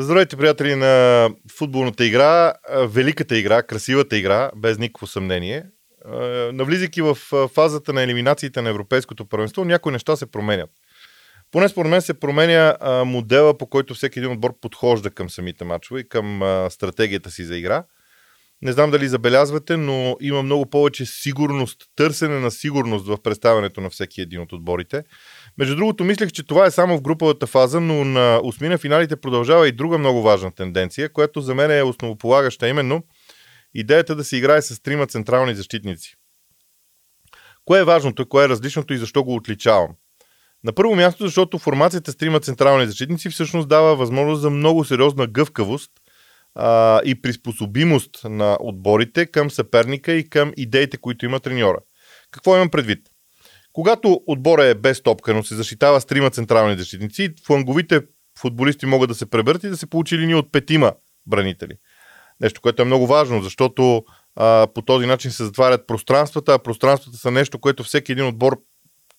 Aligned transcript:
Здравейте, 0.00 0.36
приятели 0.36 0.74
на 0.74 1.30
футболната 1.58 2.04
игра, 2.04 2.52
великата 2.70 3.38
игра, 3.38 3.62
красивата 3.62 4.16
игра, 4.16 4.50
без 4.56 4.78
никакво 4.78 5.06
съмнение. 5.06 5.64
Навлизайки 6.52 7.02
в 7.02 7.14
фазата 7.54 7.92
на 7.92 8.02
елиминациите 8.02 8.62
на 8.62 8.70
Европейското 8.70 9.24
първенство, 9.28 9.64
някои 9.64 9.92
неща 9.92 10.16
се 10.16 10.30
променят. 10.30 10.70
Поне 11.50 11.68
според 11.68 11.90
мен 11.90 12.02
се 12.02 12.20
променя 12.20 12.76
модела, 13.06 13.58
по 13.58 13.66
който 13.66 13.94
всеки 13.94 14.18
един 14.18 14.32
отбор 14.32 14.60
подхожда 14.60 15.10
към 15.10 15.30
самите 15.30 15.64
матчове 15.64 16.00
и 16.00 16.08
към 16.08 16.40
стратегията 16.70 17.30
си 17.30 17.44
за 17.44 17.56
игра. 17.56 17.84
Не 18.62 18.72
знам 18.72 18.90
дали 18.90 19.08
забелязвате, 19.08 19.76
но 19.76 20.16
има 20.20 20.42
много 20.42 20.70
повече 20.70 21.06
сигурност, 21.06 21.78
търсене 21.96 22.40
на 22.40 22.50
сигурност 22.50 23.06
в 23.06 23.22
представянето 23.22 23.80
на 23.80 23.90
всеки 23.90 24.20
един 24.20 24.40
от 24.40 24.52
отборите. 24.52 25.02
Между 25.58 25.76
другото, 25.76 26.04
мислех, 26.04 26.32
че 26.32 26.46
това 26.46 26.66
е 26.66 26.70
само 26.70 26.98
в 26.98 27.02
груповата 27.02 27.46
фаза, 27.46 27.80
но 27.80 28.04
на 28.04 28.40
осмина 28.44 28.78
финалите 28.78 29.16
продължава 29.16 29.68
и 29.68 29.72
друга 29.72 29.98
много 29.98 30.22
важна 30.22 30.52
тенденция, 30.52 31.12
която 31.12 31.40
за 31.40 31.54
мен 31.54 31.70
е 31.70 31.82
основополагаща 31.82 32.68
именно 32.68 33.02
идеята 33.74 34.16
да 34.16 34.24
се 34.24 34.36
играе 34.36 34.62
с 34.62 34.82
трима 34.82 35.06
централни 35.06 35.54
защитници. 35.54 36.14
Кое 37.64 37.80
е 37.80 37.84
важното, 37.84 38.28
кое 38.28 38.44
е 38.44 38.48
различното 38.48 38.94
и 38.94 38.98
защо 38.98 39.24
го 39.24 39.34
отличавам? 39.34 39.88
На 40.64 40.72
първо 40.72 40.94
място, 40.94 41.24
защото 41.24 41.58
формацията 41.58 42.12
с 42.12 42.16
трима 42.16 42.40
централни 42.40 42.86
защитници 42.86 43.30
всъщност 43.30 43.68
дава 43.68 43.96
възможност 43.96 44.40
за 44.42 44.50
много 44.50 44.84
сериозна 44.84 45.26
гъвкавост 45.26 45.90
а, 46.58 47.00
и 47.04 47.22
приспособимост 47.22 48.20
на 48.24 48.56
отборите 48.60 49.26
към 49.26 49.50
съперника 49.50 50.12
и 50.12 50.28
към 50.28 50.52
идеите, 50.56 50.96
които 50.96 51.24
има 51.24 51.40
треньора. 51.40 51.78
Какво 52.30 52.56
имам 52.56 52.70
предвид? 52.70 52.98
Когато 53.72 54.20
отбора 54.26 54.64
е 54.64 54.74
без 54.74 55.02
топка, 55.02 55.34
но 55.34 55.42
се 55.42 55.54
защитава 55.54 56.00
с 56.00 56.06
трима 56.06 56.30
централни 56.30 56.78
защитници, 56.78 57.34
фланговите 57.46 58.00
футболисти 58.38 58.86
могат 58.86 59.08
да 59.08 59.14
се 59.14 59.30
пребърт 59.30 59.64
и 59.64 59.68
да 59.68 59.76
се 59.76 59.86
получи 59.86 60.18
линия 60.18 60.38
от 60.38 60.52
петима 60.52 60.92
бранители. 61.26 61.72
Нещо, 62.40 62.60
което 62.60 62.82
е 62.82 62.84
много 62.84 63.06
важно, 63.06 63.42
защото 63.42 64.04
а, 64.36 64.66
по 64.74 64.82
този 64.82 65.06
начин 65.06 65.30
се 65.30 65.44
затварят 65.44 65.86
пространствата, 65.86 66.54
а 66.54 66.58
пространствата 66.58 67.18
са 67.18 67.30
нещо, 67.30 67.58
което 67.58 67.84
всеки 67.84 68.12
един 68.12 68.26
отбор 68.26 68.60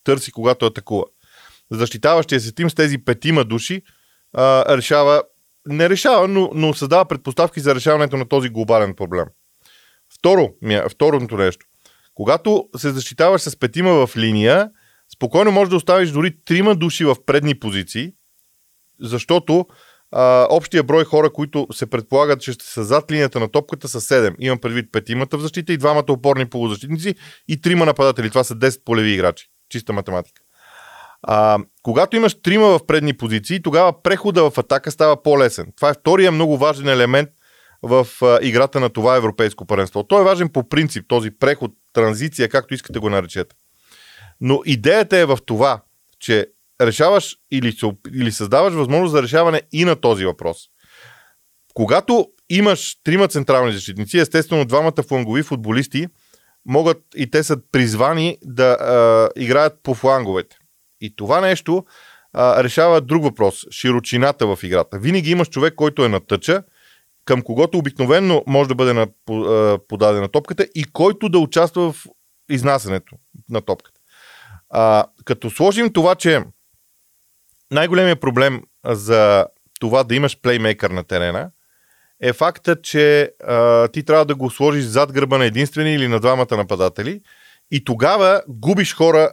търси, 0.04 0.32
когато 0.32 0.66
атакува. 0.66 1.06
Защитаващия 1.72 2.40
се 2.40 2.52
тим 2.52 2.70
с 2.70 2.76
тези 2.76 2.98
петима 2.98 3.44
души 3.44 3.82
а, 4.34 4.78
решава, 4.78 5.24
не 5.68 5.90
решава, 5.90 6.28
но, 6.28 6.50
но 6.54 6.74
създава 6.74 7.06
предпоставки 7.06 7.60
за 7.60 7.76
решаването 7.76 8.18
на 8.18 8.28
този 8.28 8.50
глобален 8.50 8.96
проблем. 8.96 9.26
Второ, 10.20 10.50
второто 10.90 11.38
нещо. 11.38 11.66
Когато 12.14 12.70
се 12.78 12.90
защитаваш 12.90 13.42
с 13.42 13.60
петима 13.60 14.08
в 14.08 14.18
линия, 14.18 14.70
спокойно 15.16 15.52
можеш 15.52 15.70
да 15.70 15.76
оставиш 15.76 16.10
дори 16.10 16.36
трима 16.46 16.76
души 16.76 17.06
в 17.06 17.16
предни 17.26 17.60
позиции, 17.60 18.14
защото 19.00 19.66
а, 20.12 20.48
общия 20.50 20.84
брой 20.84 21.04
хора, 21.04 21.34
които 21.34 21.68
се 21.72 21.90
предполагат, 21.90 22.42
че 22.42 22.54
ще 22.54 22.66
са 22.66 22.84
зад 22.84 23.12
линията 23.12 23.40
на 23.40 23.52
топката 23.52 23.88
са 23.88 24.02
7. 24.02 24.36
Имам 24.40 24.60
предвид 24.60 24.92
петимата 24.92 25.38
в 25.38 25.42
защита 25.42 25.74
и 25.74 25.78
двамата 25.78 26.06
опорни 26.10 26.50
полузащитници 26.50 27.16
и 27.48 27.62
трима 27.62 27.86
нападатели. 27.86 28.30
Това 28.30 28.44
са 28.44 28.56
10 28.56 28.84
полеви 28.84 29.12
играчи. 29.12 29.48
Чиста 29.70 29.94
математика. 29.94 30.39
А, 31.22 31.60
когато 31.84 32.16
имаш 32.16 32.42
трима 32.42 32.68
в 32.68 32.86
предни 32.88 33.14
позиции, 33.14 33.62
тогава 33.62 34.04
прехода 34.04 34.50
в 34.50 34.58
атака 34.58 34.92
става 34.92 35.24
по-лесен. 35.24 35.74
Това 35.76 35.90
е 35.90 35.94
втория 35.94 36.32
много 36.32 36.58
важен 36.58 36.88
елемент 36.88 37.30
в 37.82 38.08
а, 38.22 38.40
играта 38.42 38.80
на 38.80 38.90
това 38.90 39.16
европейско 39.16 39.66
паренство. 39.66 40.04
Той 40.04 40.22
е 40.22 40.26
важен 40.26 40.50
по 40.50 40.70
принцип, 40.70 41.06
този 41.08 41.32
преход, 41.32 41.72
транзиция, 41.94 42.50
както 42.50 42.74
искате 42.74 43.00
го 43.00 43.10
наречете. 43.10 43.56
Но 44.42 44.62
идеята 44.66 45.18
е 45.18 45.26
в 45.26 45.38
това, 45.46 45.82
че 46.20 46.48
решаваш 46.82 47.36
или, 47.52 47.78
или 48.14 48.32
създаваш 48.32 48.74
възможност 48.74 49.12
за 49.12 49.24
решаване 49.24 49.62
и 49.72 49.86
на 49.86 49.96
този 49.96 50.26
въпрос. 50.26 50.58
Когато 51.74 52.28
имаш 52.50 52.98
трима 53.04 53.28
централни 53.28 53.74
защитници, 53.74 54.20
естествено 54.20 54.66
двамата 54.66 55.04
флангови 55.08 55.44
футболисти 55.44 56.08
могат 56.66 56.98
и 57.16 57.32
те 57.32 57.44
са 57.44 57.58
призвани 57.72 58.38
да 58.44 58.72
а, 58.72 59.30
играят 59.42 59.74
по 59.84 59.94
фланговете. 59.94 60.59
И 61.02 61.16
това 61.16 61.42
нещо 61.42 61.86
а, 62.34 62.64
решава 62.64 63.02
друг 63.02 63.24
въпрос 63.24 63.66
широчината 63.72 64.56
в 64.56 64.64
играта. 64.64 65.00
Винаги 65.00 65.32
имаш 65.32 65.50
човек, 65.50 65.76
който 65.76 66.06
е 66.06 66.10
на 66.10 66.20
тъча, 66.20 66.64
към 67.26 67.42
когото 67.42 67.78
обикновенно 67.78 68.44
може 68.48 68.68
да 68.70 68.76
бъде 68.76 69.08
подадена 69.88 70.28
топката 70.28 70.68
и 70.76 70.84
който 70.84 71.30
да 71.30 71.40
участва 71.40 71.92
в 71.92 72.06
изнасянето 72.50 73.16
на 73.50 73.62
топката. 73.62 74.00
А, 74.70 75.06
като 75.26 75.50
сложим 75.50 75.94
това, 75.94 76.16
че 76.16 76.44
най-големият 77.72 78.22
проблем 78.22 78.62
за 78.86 79.46
това 79.80 80.04
да 80.04 80.16
имаш 80.16 80.42
плеймейкър 80.42 80.90
на 80.90 81.04
терена 81.04 81.52
е 82.22 82.34
факта, 82.34 82.82
че 82.82 83.32
а, 83.44 83.88
ти 83.88 84.04
трябва 84.04 84.26
да 84.26 84.36
го 84.36 84.50
сложиш 84.50 84.84
зад 84.84 85.12
гърба 85.12 85.38
на 85.38 85.46
единствени 85.46 85.94
или 85.94 86.08
на 86.08 86.20
двамата 86.20 86.58
нападатели 86.58 87.22
и 87.72 87.84
тогава 87.84 88.42
губиш 88.48 88.96
хора 88.96 89.32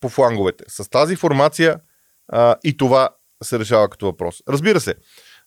по 0.00 0.08
фланговете. 0.08 0.64
С 0.68 0.90
тази 0.90 1.16
формация 1.16 1.80
а, 2.28 2.56
и 2.64 2.76
това 2.76 3.08
се 3.42 3.58
решава 3.58 3.88
като 3.88 4.06
въпрос. 4.06 4.42
Разбира 4.48 4.80
се, 4.80 4.94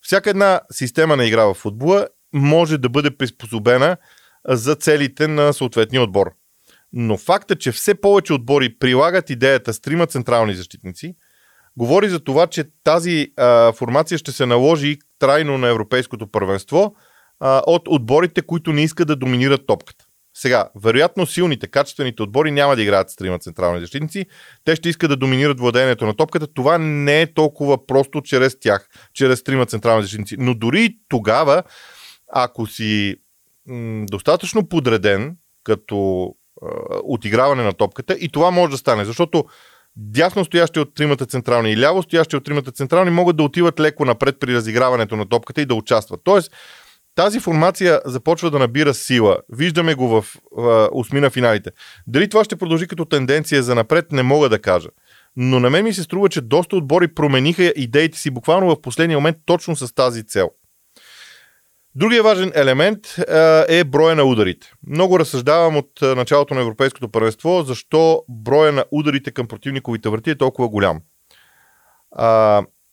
всяка 0.02 0.29
една 0.29 0.62
система 0.72 1.16
на 1.16 1.25
игра 1.25 1.46
в 1.46 1.53
футбола 1.53 2.07
може 2.34 2.78
да 2.78 2.90
бъде 2.90 3.18
приспособена 3.18 3.97
за 4.47 4.75
целите 4.75 5.28
на 5.28 5.53
съответния 5.53 6.01
отбор. 6.01 6.31
Но 6.94 7.18
факта, 7.18 7.56
че 7.56 7.72
все 7.72 7.96
повече 7.96 8.34
отбори 8.34 8.78
прилагат 8.80 9.30
идеята 9.30 9.74
с 9.74 9.81
трима 9.81 10.07
централни 10.07 10.53
защитници, 10.53 11.16
говори 11.78 12.09
за 12.09 12.19
това, 12.19 12.47
че 12.47 12.66
тази 12.84 13.28
а, 13.38 13.74
формация 13.74 14.18
ще 14.18 14.31
се 14.31 14.46
наложи 14.46 14.97
трайно 15.19 15.57
на 15.57 15.68
европейското 15.68 16.31
първенство 16.31 16.96
а, 17.40 17.62
от 17.68 17.81
отборите, 17.88 18.41
които 18.41 18.74
не 18.74 18.81
искат 18.81 19.07
да 19.07 19.16
доминират 19.16 19.68
топката. 19.68 20.06
Сега, 20.34 20.69
вероятно 20.75 21.25
силните, 21.25 21.68
качествените 21.68 22.24
отбори 22.24 22.52
няма 22.52 22.75
да 22.75 22.81
играят 22.81 23.09
с 23.09 23.16
трима 23.16 23.40
централни 23.40 23.80
защитници. 23.80 24.25
Те 24.66 24.75
ще 24.75 24.90
искат 24.90 25.09
да 25.09 25.16
доминират 25.16 25.59
владението 25.59 26.06
на 26.06 26.14
топката. 26.14 26.47
Това 26.47 26.78
не 26.78 27.22
е 27.22 27.34
толкова 27.34 27.88
просто 27.88 28.22
чрез 28.22 28.59
тях, 28.59 28.90
чрез 29.14 29.44
трима 29.44 29.66
централни 29.66 30.03
защитници. 30.03 30.36
Но 30.40 30.53
дори 30.53 30.97
тогава, 31.09 31.64
ако 32.34 32.68
си 32.68 33.16
м- 33.68 34.06
достатъчно 34.09 34.69
подреден 34.69 35.38
като 35.64 36.25
е, 36.62 36.66
отиграване 37.03 37.63
на 37.63 37.74
топката, 37.74 38.13
и 38.19 38.30
това 38.30 38.52
може 38.52 38.72
да 38.72 38.78
стане, 38.78 39.06
защото 39.06 39.46
дясно 39.96 40.46
стоящи 40.46 40.80
от 40.80 40.96
тримата 40.96 41.25
централни 41.25 41.72
и 41.72 41.80
ляво 41.80 42.03
стоящи 42.03 42.36
от 42.36 42.44
тримата 42.44 42.72
централни 42.72 43.12
могат 43.12 43.38
да 43.38 43.44
отиват 43.44 43.80
леко 43.80 44.06
напред 44.06 44.40
при 44.40 44.56
разиграването 44.56 45.16
на 45.16 45.30
топката 45.30 45.62
и 45.62 45.66
да 45.66 45.75
участват. 45.75 46.22
Тоест, 46.24 46.52
тази 47.16 47.39
формация 47.39 48.01
започва 48.05 48.51
да 48.51 48.59
набира 48.59 48.94
сила. 48.94 49.38
Виждаме 49.49 49.94
го 49.94 50.07
в 50.07 50.25
осмина 50.91 51.29
финалите. 51.29 51.72
Дали 52.07 52.29
това 52.29 52.44
ще 52.44 52.55
продължи 52.55 52.88
като 52.88 53.05
тенденция 53.05 53.63
за 53.63 53.75
напред, 53.75 54.11
не 54.11 54.23
мога 54.23 54.49
да 54.49 54.61
кажа. 54.61 54.89
Но 55.35 55.59
на 55.59 55.69
мен 55.69 55.83
ми 55.83 55.94
се 55.94 56.03
струва, 56.03 56.29
че 56.29 56.41
доста 56.41 56.75
отбори 56.75 57.07
промениха 57.07 57.73
идеите 57.75 58.17
си 58.17 58.31
буквално 58.31 58.67
в 58.67 58.81
последния 58.81 59.17
момент 59.17 59.38
точно 59.45 59.75
с 59.75 59.95
тази 59.95 60.27
цел. 60.27 60.50
Другия 61.95 62.23
важен 62.23 62.51
елемент 62.55 63.00
е 63.67 63.83
броя 63.83 64.16
на 64.16 64.23
ударите. 64.23 64.71
Много 64.88 65.19
разсъждавам 65.19 65.77
от 65.77 65.91
началото 66.01 66.53
на 66.53 66.61
Европейското 66.61 67.09
първенство, 67.09 67.63
защо 67.63 68.23
броя 68.29 68.71
на 68.71 68.85
ударите 68.91 69.31
към 69.31 69.47
противниковите 69.47 70.09
врати 70.09 70.29
е 70.29 70.38
толкова 70.38 70.69
голям. 70.69 71.00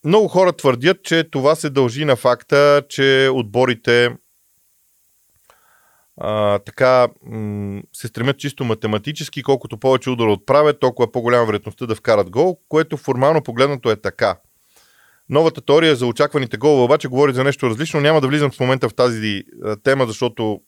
Много 0.04 0.28
хора 0.28 0.53
твърдят, 0.53 1.03
че 1.03 1.31
това 1.31 1.54
се 1.54 1.70
дължи 1.70 2.04
на 2.04 2.16
факта, 2.16 2.82
че 2.88 3.31
отборите 3.32 4.16
а, 6.16 6.59
така 6.59 7.09
м- 7.22 7.82
се 7.92 8.06
стремят 8.06 8.38
чисто 8.38 8.64
математически, 8.64 9.43
колкото 9.43 9.78
повече 9.78 10.11
удара 10.11 10.32
отправят, 10.32 10.81
толкова 10.81 11.12
по-голяма 11.12 11.46
вероятността 11.46 11.87
да 11.87 11.94
вкарат 11.94 12.31
гол, 12.31 12.58
което 12.69 12.96
формално 12.96 13.43
погледнато 13.43 13.90
е 13.90 13.96
така. 13.96 14.38
Новата 15.28 15.61
теория 15.61 15.96
за 15.96 16.06
очакваните 16.06 16.56
голове 16.56 16.82
обаче 16.82 17.08
говори 17.08 17.32
за 17.32 17.44
нещо 17.44 17.70
различно. 17.70 18.00
Няма 18.00 18.20
да 18.20 18.28
влизам 18.28 18.50
в 18.50 18.61
момента 18.61 18.88
в 18.88 18.94
тази 18.94 19.44
тема, 19.82 20.06
защото 20.06 20.61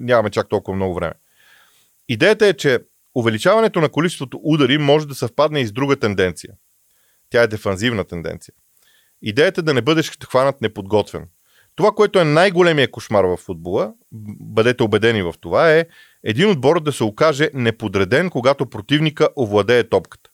нямаме 0.00 0.30
чак 0.30 0.48
толкова 0.48 0.76
много 0.76 0.94
време. 0.94 1.12
Идеята 2.08 2.46
е, 2.46 2.52
че 2.52 2.78
увеличаването 3.14 3.80
на 3.80 3.88
количеството 3.88 4.40
удари 4.42 4.78
може 4.78 5.08
да 5.08 5.14
съвпадне 5.14 5.60
и 5.60 5.66
с 5.66 5.72
друга 5.72 5.96
тенденция– 5.96 6.54
тя 7.32 7.42
е 7.42 7.46
дефанзивна 7.46 8.04
тенденция. 8.04 8.54
Идеята 9.22 9.60
е 9.60 9.64
да 9.64 9.74
не 9.74 9.82
бъдеш 9.82 10.12
хванат 10.24 10.60
неподготвен. 10.60 11.28
Това, 11.76 11.90
което 11.90 12.18
е 12.18 12.24
най-големия 12.24 12.90
кошмар 12.90 13.24
в 13.24 13.36
футбола, 13.36 13.92
бъдете 14.40 14.82
убедени 14.82 15.22
в 15.22 15.34
това, 15.40 15.72
е 15.72 15.86
един 16.24 16.50
отбор 16.50 16.80
да 16.80 16.92
се 16.92 17.04
окаже 17.04 17.50
неподреден, 17.54 18.30
когато 18.30 18.66
противника 18.66 19.28
овладее 19.36 19.88
топката. 19.88 20.30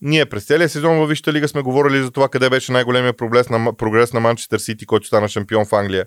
Ние 0.00 0.26
през 0.26 0.46
целия 0.46 0.68
сезон 0.68 0.98
във 0.98 1.08
Вища 1.08 1.32
лига 1.32 1.48
сме 1.48 1.62
говорили 1.62 2.02
за 2.02 2.10
това 2.10 2.28
къде 2.28 2.50
беше 2.50 2.72
най-големия 2.72 3.12
прогрес 3.12 3.48
на, 3.48 3.76
прогрес 3.76 4.12
на 4.12 4.20
Манчестър 4.20 4.58
Сити, 4.58 4.86
който 4.86 5.06
стана 5.06 5.28
шампион 5.28 5.66
в 5.66 5.72
Англия. 5.72 6.06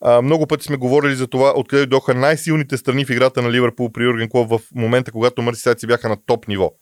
А, 0.00 0.22
много 0.22 0.46
пъти 0.46 0.64
сме 0.64 0.76
говорили 0.76 1.14
за 1.14 1.26
това, 1.26 1.52
откъде 1.56 1.80
дойдоха 1.82 2.14
най-силните 2.14 2.76
страни 2.76 3.04
в 3.04 3.10
играта 3.10 3.42
на 3.42 3.52
Ливърпул 3.52 3.92
при 3.92 4.04
Юрген 4.04 4.28
Клоп 4.28 4.48
в 4.50 4.60
момента, 4.74 5.12
когато 5.12 5.42
Мърсисайци 5.42 5.86
бяха 5.86 6.08
на 6.08 6.16
топ 6.26 6.48
ниво. 6.48 6.72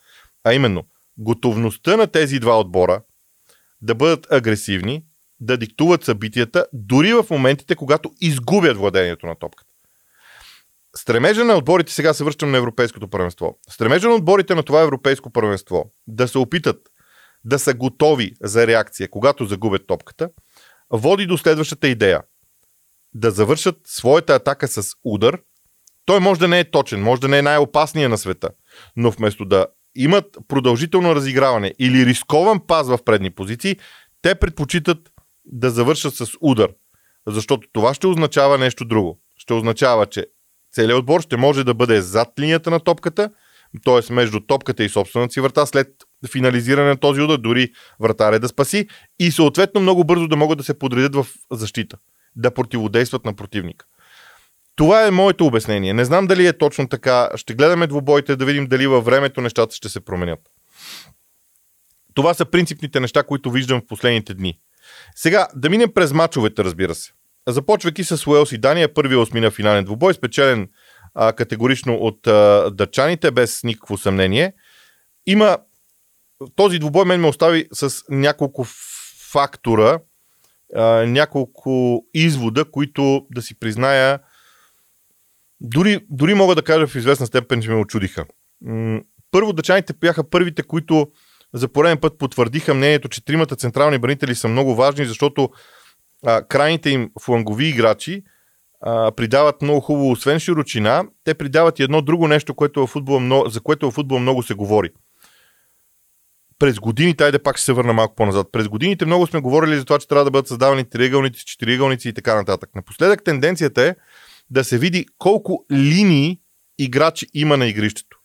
А 0.45 0.55
именно, 0.55 0.85
готовността 1.19 1.97
на 1.97 2.07
тези 2.07 2.39
два 2.39 2.61
отбора 2.61 3.03
да 3.83 3.95
бъдат 3.95 4.33
агресивни 4.33 5.05
да 5.41 5.57
диктуват 5.57 6.05
събитията, 6.05 6.67
дори 6.73 7.13
в 7.13 7.27
моментите, 7.31 7.75
когато 7.75 8.11
изгубят 8.21 8.77
владението 8.77 9.27
на 9.27 9.35
топката. 9.39 9.71
Стремежа 10.97 11.45
на 11.45 11.55
отборите, 11.55 11.93
сега 11.93 12.15
се 12.15 12.25
връщам 12.25 12.51
на 12.51 12.59
Европейското 12.59 13.09
първенство. 13.09 13.59
Стремежа 13.71 14.09
на 14.09 14.15
отборите 14.15 14.55
на 14.55 14.63
това 14.63 14.83
Европейско 14.83 15.31
първенство 15.31 15.93
да 16.07 16.29
се 16.29 16.39
опитат 16.39 16.77
да 17.45 17.59
са 17.59 17.75
готови 17.75 18.33
за 18.43 18.67
реакция, 18.67 19.11
когато 19.11 19.45
загубят 19.45 19.87
топката, 19.87 20.31
води 20.91 21.27
до 21.27 21.39
следващата 21.39 21.89
идея. 21.89 22.23
Да 23.15 23.31
завършат 23.31 23.77
своята 23.85 24.35
атака 24.35 24.69
с 24.69 24.93
удар. 25.05 25.41
Той 26.05 26.21
може 26.21 26.41
да 26.41 26.49
не 26.49 26.61
е 26.61 26.71
точен, 26.71 27.03
може 27.03 27.21
да 27.21 27.29
не 27.29 27.39
е 27.39 27.43
най-опасния 27.43 28.09
на 28.09 28.19
света, 28.19 28.49
но 28.97 29.11
вместо 29.11 29.45
да 29.45 29.67
имат 29.97 30.39
продължително 30.49 31.15
разиграване 31.15 31.75
или 31.79 32.07
рискован 32.07 32.61
паз 32.67 32.89
в 32.89 32.99
предни 33.05 33.31
позиции, 33.31 33.77
те 34.23 34.35
предпочитат 34.35 34.99
да 35.45 35.71
завършат 35.71 36.15
с 36.15 36.27
удар. 36.41 36.71
Защото 37.27 37.69
това 37.73 37.95
ще 37.95 38.07
означава 38.07 38.59
нещо 38.59 38.85
друго. 38.85 39.21
Ще 39.37 39.53
означава, 39.53 40.07
че 40.07 40.27
целият 40.73 40.99
отбор 40.99 41.21
ще 41.21 41.37
може 41.37 41.65
да 41.65 41.75
бъде 41.75 42.01
зад 42.01 42.29
линията 42.41 42.71
на 42.71 42.81
топката, 42.81 43.31
т.е. 43.85 44.13
между 44.13 44.41
топката 44.41 44.85
и 44.85 44.89
собствената 44.89 45.33
си 45.33 45.41
врата, 45.41 45.67
след 45.67 45.89
финализиране 46.33 46.89
на 46.89 46.97
този 46.97 47.21
удар, 47.21 47.37
дори 47.39 47.73
вратаря 48.01 48.41
да 48.41 48.49
спаси 48.49 48.89
и 49.19 49.31
съответно 49.31 49.81
много 49.81 50.05
бързо 50.05 50.29
да 50.29 50.37
могат 50.37 50.59
да 50.59 50.65
се 50.65 50.79
подредят 50.79 51.15
в 51.15 51.27
защита, 51.53 51.97
да 52.37 52.55
противодействат 52.55 53.25
на 53.25 53.35
противника. 53.35 53.87
Това 54.77 55.07
е 55.07 55.11
моето 55.11 55.47
обяснение. 55.47 55.95
Не 55.95 56.05
знам 56.05 56.27
дали 56.27 56.47
е 56.47 56.59
точно 56.59 56.89
така. 56.89 57.29
Ще 57.37 57.55
гледаме 57.55 57.87
двубоите 57.87 58.37
да 58.37 58.45
видим 58.45 58.67
дали 58.67 58.87
във 58.87 59.05
времето 59.05 59.41
нещата 59.41 59.75
ще 59.75 59.89
се 59.89 60.05
променят. 60.05 60.41
Това 62.15 62.35
са 62.35 62.45
принципните 62.45 63.01
неща, 63.01 63.23
които 63.23 63.51
виждам 63.51 63.81
в 63.81 63.87
последните 63.87 64.35
дни. 64.35 64.59
Сега, 65.17 65.49
да 65.55 65.71
минем 65.71 65.93
през 65.95 66.13
мачовете, 66.13 66.65
разбира 66.65 66.95
се. 66.95 67.13
Започвайки 67.49 68.05
с 68.05 68.27
Уелс 68.27 68.53
и 68.53 68.59
Дания, 68.59 68.95
първия 68.95 69.21
осмина 69.21 69.51
финален 69.51 69.85
двубой, 69.85 70.15
спечелен 70.15 70.69
а, 71.15 71.33
категорично 71.33 71.95
от 71.95 72.27
а, 72.27 72.71
дъчаните, 72.71 73.31
без 73.31 73.65
никакво 73.65 73.99
съмнение. 73.99 74.53
Има 75.27 75.59
този 76.57 76.79
двубой 76.79 77.05
мен 77.05 77.21
ме 77.21 77.27
остави 77.27 77.67
с 77.73 78.03
няколко 78.11 78.67
фактора, 79.33 79.99
а, 80.75 80.83
няколко 81.07 82.05
извода, 82.15 82.71
които 82.71 83.27
да 83.35 83.43
си 83.43 83.59
призная, 83.59 84.19
дори, 85.61 86.01
дори 86.11 86.35
мога 86.35 86.55
да 86.55 86.63
кажа 86.63 86.87
в 86.87 86.95
известна 86.95 87.27
степен, 87.27 87.63
че 87.63 87.71
ме 87.71 87.77
очудиха. 87.77 88.25
Първо, 89.31 89.53
дъчаните 89.53 89.93
бяха 89.93 90.31
първите, 90.31 90.63
които 90.63 91.07
за 91.55 91.69
пореден 91.69 91.99
път 91.99 92.19
потвърдиха 92.19 92.75
мнението, 92.75 93.09
че 93.09 93.25
тримата 93.25 93.57
централни 93.57 93.99
бранители 93.99 94.35
са 94.35 94.49
много 94.49 94.75
важни, 94.75 95.07
защото 95.07 95.49
а, 96.27 96.43
крайните 96.43 96.91
им 96.91 97.11
флангови 97.21 97.67
играчи 97.67 98.23
а, 98.81 99.13
придават 99.13 99.63
много 99.63 99.81
хубаво, 99.81 100.11
освен 100.11 100.39
широчина, 100.39 101.05
те 101.25 101.35
придават 101.35 101.79
и 101.79 101.83
едно 101.83 102.03
друго 102.03 102.29
нещо, 102.29 102.55
което 102.55 102.87
в 102.87 102.91
футбола 102.91 103.21
много, 103.21 103.49
за 103.49 103.61
което 103.61 103.91
в 103.91 103.95
футбола 103.95 104.21
много 104.21 104.43
се 104.43 104.55
говори. 104.55 104.91
През 106.59 106.79
годините, 106.79 107.25
айде 107.25 107.39
пак 107.39 107.57
ще 107.57 107.65
се 107.65 107.73
върна 107.73 107.93
малко 107.93 108.15
по-назад, 108.15 108.47
през 108.53 108.69
годините 108.69 109.07
много 109.07 109.27
сме 109.27 109.41
говорили 109.41 109.77
за 109.77 109.85
това, 109.85 109.99
че 109.99 110.09
трябва 110.09 110.25
да 110.25 110.31
бъдат 110.31 110.49
създавани 110.49 110.85
триъгълници, 110.85 111.45
четириъгълници 111.45 112.09
и 112.09 112.13
така 112.13 112.35
нататък. 112.35 112.71
Напоследък 112.75 113.25
тенденцията 113.25 113.83
е 113.83 113.95
да 114.51 114.65
се 114.65 114.79
види 114.79 115.07
колко 115.19 115.65
линии 115.73 116.41
играчи 116.79 117.27
има 117.35 117.57
на 117.57 117.67
игрището. 117.67 118.19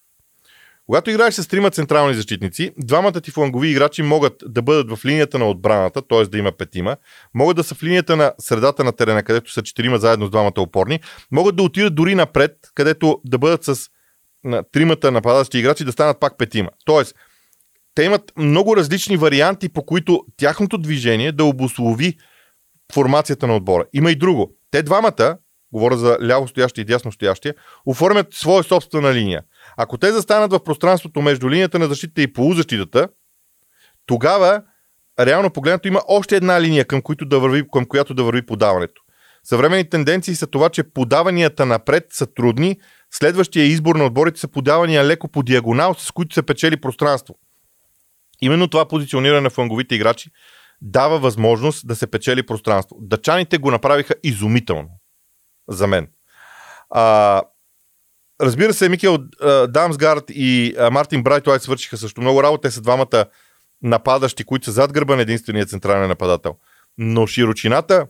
Когато 0.85 1.09
играеш 1.09 1.33
с 1.33 1.47
трима 1.47 1.71
централни 1.71 2.13
защитници, 2.13 2.71
двамата 2.77 3.21
ти 3.21 3.31
флангови 3.31 3.69
играчи 3.69 4.01
могат 4.01 4.33
да 4.45 4.61
бъдат 4.61 4.97
в 4.97 5.05
линията 5.05 5.39
на 5.39 5.49
отбраната, 5.49 6.01
т.е. 6.07 6.23
да 6.25 6.37
има 6.37 6.51
петима, 6.51 6.97
могат 7.33 7.57
да 7.57 7.63
са 7.63 7.75
в 7.75 7.83
линията 7.83 8.15
на 8.15 8.33
средата 8.39 8.83
на 8.83 8.91
терена, 8.91 9.23
където 9.23 9.51
са 9.51 9.63
четирима 9.63 9.97
заедно 9.97 10.25
с 10.25 10.29
двамата 10.29 10.53
опорни, 10.57 10.99
могат 11.31 11.55
да 11.55 11.63
отидат 11.63 11.95
дори 11.95 12.15
напред, 12.15 12.51
където 12.75 13.21
да 13.25 13.37
бъдат 13.37 13.63
с 13.63 13.89
тримата 14.71 15.11
нападащи 15.11 15.59
играчи 15.59 15.83
да 15.83 15.91
станат 15.91 16.19
пак 16.19 16.37
петима. 16.37 16.69
Тоест, 16.85 17.15
те 17.95 18.03
имат 18.03 18.31
много 18.37 18.77
различни 18.77 19.17
варианти, 19.17 19.69
по 19.69 19.85
които 19.85 20.25
тяхното 20.37 20.77
движение 20.77 21.31
да 21.31 21.43
обослови 21.43 22.17
формацията 22.93 23.47
на 23.47 23.55
отбора. 23.55 23.85
Има 23.93 24.11
и 24.11 24.15
друго. 24.15 24.51
Те 24.71 24.83
двамата, 24.83 25.37
говоря 25.73 25.97
за 25.97 26.17
ляво 26.23 26.47
стоящия 26.47 26.81
и 26.81 26.85
дясно 26.85 27.11
стоящия, 27.11 27.53
оформят 27.85 28.27
своя 28.31 28.63
собствена 28.63 29.13
линия. 29.13 29.41
Ако 29.77 29.97
те 29.97 30.11
застанат 30.11 30.51
в 30.51 30.63
пространството 30.63 31.21
между 31.21 31.49
линията 31.49 31.79
на 31.79 31.87
защита 31.87 32.21
и 32.21 32.33
полузащитата, 32.33 33.07
тогава, 34.05 34.61
реално 35.19 35.49
погледнато, 35.49 35.87
има 35.87 36.01
още 36.07 36.35
една 36.35 36.61
линия, 36.61 36.85
към, 36.85 37.01
да 37.21 37.39
върви, 37.39 37.63
към 37.73 37.85
която 37.85 38.13
да 38.13 38.23
върви 38.23 38.45
подаването. 38.45 39.01
Съвремени 39.43 39.89
тенденции 39.89 40.35
са 40.35 40.47
това, 40.47 40.69
че 40.69 40.83
подаванията 40.83 41.65
напред 41.65 42.05
са 42.09 42.33
трудни, 42.33 42.79
следващия 43.11 43.65
избор 43.65 43.95
на 43.95 44.05
отборите 44.05 44.39
са 44.39 44.47
подавания 44.47 45.05
леко 45.05 45.27
по 45.27 45.43
диагонал, 45.43 45.95
с 45.97 46.11
които 46.11 46.33
се 46.33 46.43
печели 46.43 46.81
пространство. 46.81 47.35
Именно 48.41 48.67
това 48.67 48.87
позициониране 48.87 49.41
на 49.41 49.49
фланговите 49.49 49.95
играчи 49.95 50.29
дава 50.81 51.19
възможност 51.19 51.87
да 51.87 51.95
се 51.95 52.07
печели 52.07 52.45
пространство. 52.45 52.97
Дъчаните 53.01 53.57
го 53.57 53.71
направиха 53.71 54.15
изумително. 54.23 54.89
За 55.69 55.87
мен. 55.87 56.07
А, 56.89 57.41
Разбира 58.41 58.73
се, 58.73 58.89
Микел 58.89 59.17
Дамсгард 59.67 60.23
и 60.29 60.75
Мартин 60.91 61.23
Брайтлайт 61.23 61.61
свършиха 61.61 61.97
също 61.97 62.21
много 62.21 62.43
работа. 62.43 62.61
Те 62.61 62.71
са 62.71 62.81
двамата 62.81 63.25
нападащи, 63.81 64.43
които 64.43 64.65
са 64.65 64.71
зад 64.71 64.93
гърба 64.93 65.15
на 65.15 65.21
единствения 65.21 65.65
централен 65.65 66.07
нападател. 66.07 66.55
Но 66.97 67.27
широчината 67.27 68.07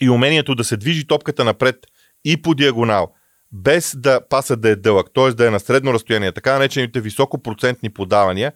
и 0.00 0.10
умението 0.10 0.54
да 0.54 0.64
се 0.64 0.76
движи 0.76 1.06
топката 1.06 1.44
напред 1.44 1.76
и 2.24 2.42
по 2.42 2.54
диагонал, 2.54 3.14
без 3.52 3.94
да 3.96 4.20
паса 4.28 4.56
да 4.56 4.68
е 4.68 4.76
дълъг, 4.76 5.06
т.е. 5.14 5.30
да 5.30 5.46
е 5.46 5.50
на 5.50 5.60
средно 5.60 5.94
разстояние, 5.94 6.32
така 6.32 6.52
наречените 6.52 7.00
високопроцентни 7.00 7.90
подавания, 7.90 8.52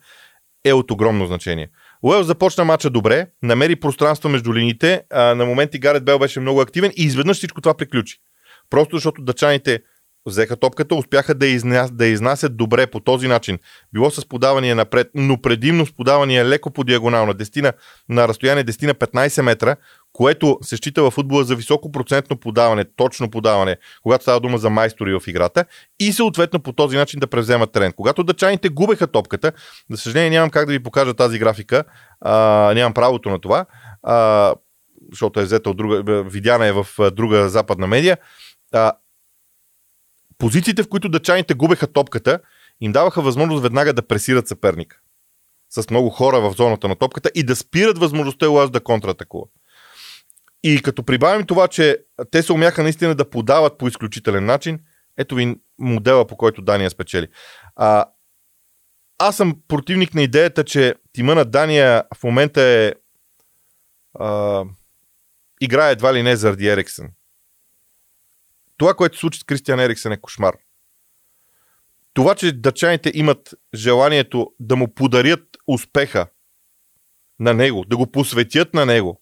е 0.65 0.73
от 0.73 0.91
огромно 0.91 1.27
значение. 1.27 1.71
Уелс 2.03 2.27
започна 2.27 2.65
мача 2.65 2.91
добре, 2.91 3.27
намери 3.43 3.77
пространство 3.77 4.29
между 4.29 4.55
линиите, 4.55 5.03
а 5.11 5.35
на 5.35 5.47
моменти 5.47 5.79
Гарет 5.79 6.05
Бел 6.05 6.19
беше 6.19 6.41
много 6.41 6.61
активен 6.61 6.93
и 6.97 7.03
изведнъж 7.05 7.37
всичко 7.37 7.61
това 7.61 7.75
приключи. 7.75 8.19
Просто 8.71 8.97
защото 8.97 9.23
дъчаните 9.23 9.81
взеха 10.27 10.57
топката, 10.57 10.95
успяха 10.95 11.35
да, 11.35 11.47
изнас, 11.47 11.91
да 11.93 12.07
изнасят 12.07 12.57
добре 12.57 12.87
по 12.87 13.01
този 13.01 13.29
начин. 13.29 13.59
Било 13.93 14.11
с 14.11 14.29
подавания 14.29 14.77
напред, 14.77 15.11
но 15.15 15.41
предимно 15.43 15.87
с 15.87 15.93
подавания 15.93 16.45
леко 16.45 16.71
по 16.71 16.85
диагонално, 16.85 17.35
дестина, 17.35 17.73
на 18.09 18.29
разстояние 18.29 18.65
10 18.65 18.87
на 18.87 18.95
15 18.95 19.43
метра, 19.43 19.77
което 20.13 20.59
се 20.63 20.77
счита 20.77 21.03
в 21.03 21.11
футбола 21.11 21.45
за 21.45 21.57
високопроцентно 21.57 22.37
подаване, 22.37 22.85
точно 22.97 23.31
подаване, 23.31 23.77
когато 24.03 24.25
става 24.25 24.41
дума 24.41 24.59
за 24.59 24.71
майстори 24.71 25.15
в 25.15 25.23
играта 25.27 25.65
и 26.01 26.13
съответно 26.13 26.61
по 26.61 26.73
този 26.73 26.97
начин 26.97 27.21
да 27.21 27.27
превземат 27.27 27.73
терен. 27.73 27.93
Когато 27.93 28.25
дъчаните 28.25 28.69
губеха 28.69 29.07
топката, 29.07 29.53
за 29.91 29.97
съжаление 29.97 30.31
нямам 30.31 30.51
как 30.51 30.67
да 30.67 30.73
ви 30.73 30.83
покажа 30.83 31.15
тази 31.15 31.39
графика, 31.39 31.85
а, 32.21 32.35
нямам 32.75 32.95
правото 32.95 33.31
на 33.31 33.41
това, 33.41 33.67
а, 34.03 34.55
защото 35.11 35.41
е 35.41 35.45
взета 35.45 35.71
от 35.71 35.77
друга, 35.77 36.23
видяна 36.23 36.67
е 36.67 36.73
в 36.73 36.87
друга 37.11 37.49
западна 37.49 37.87
медия, 37.87 38.19
а, 38.73 38.93
позициите, 40.39 40.83
в 40.83 40.89
които 40.89 41.09
дъчаните 41.09 41.55
губеха 41.55 41.87
топката, 41.87 42.39
им 42.81 42.93
даваха 42.93 43.23
възможност 43.23 43.63
веднага 43.63 43.93
да 43.93 44.03
пресират 44.03 44.49
съперника. 44.49 44.99
С 45.71 45.91
много 45.91 46.11
хора 46.11 46.41
в 46.41 46.55
зоната 46.57 46.89
на 46.89 46.97
топката 46.97 47.31
и 47.35 47.43
да 47.43 47.57
спират 47.57 47.99
възможността 47.99 48.51
Уелс 48.51 48.71
да 48.71 48.81
контратакува. 48.81 49.47
И 50.63 50.83
като 50.83 51.05
прибавим 51.05 51.47
това, 51.47 51.69
че 51.69 51.99
те 52.31 52.43
се 52.43 52.53
умяха 52.53 52.83
наистина 52.83 53.15
да 53.15 53.31
подават 53.31 53.79
по 53.79 53.89
изключителен 53.89 54.45
начин, 54.45 54.79
ето 55.17 55.35
ви 55.35 55.57
модела, 55.79 56.27
по 56.27 56.37
който 56.37 56.63
Дания 56.63 56.91
спечели. 56.91 57.29
А, 57.77 58.07
аз 59.19 59.37
съм 59.37 59.61
противник 59.69 60.15
на 60.15 60.23
идеята, 60.23 60.65
че 60.65 60.95
тима 61.13 61.35
на 61.35 61.45
Дания 61.45 62.05
в 62.15 62.23
момента 62.25 62.63
е 62.63 62.95
а, 64.15 64.65
играе 65.61 65.93
едва 65.93 66.15
ли 66.15 66.23
не 66.23 66.37
заради 66.37 66.69
Ериксен. 66.69 67.13
Това, 68.77 68.95
което 68.95 69.17
се 69.17 69.21
случи 69.21 69.39
с 69.39 69.45
Кристиан 69.45 69.81
Ериксен 69.81 70.13
е 70.13 70.21
кошмар. 70.21 70.55
Това, 72.15 72.35
че 72.35 72.53
дъчаните 72.53 73.13
имат 73.15 73.55
желанието 73.75 74.53
да 74.61 74.77
му 74.77 74.95
подарят 74.95 75.43
успеха 75.67 76.27
на 77.41 77.55
него, 77.55 77.85
да 77.85 77.97
го 77.97 78.13
посветят 78.13 78.75
на 78.75 78.87
него, 78.87 79.22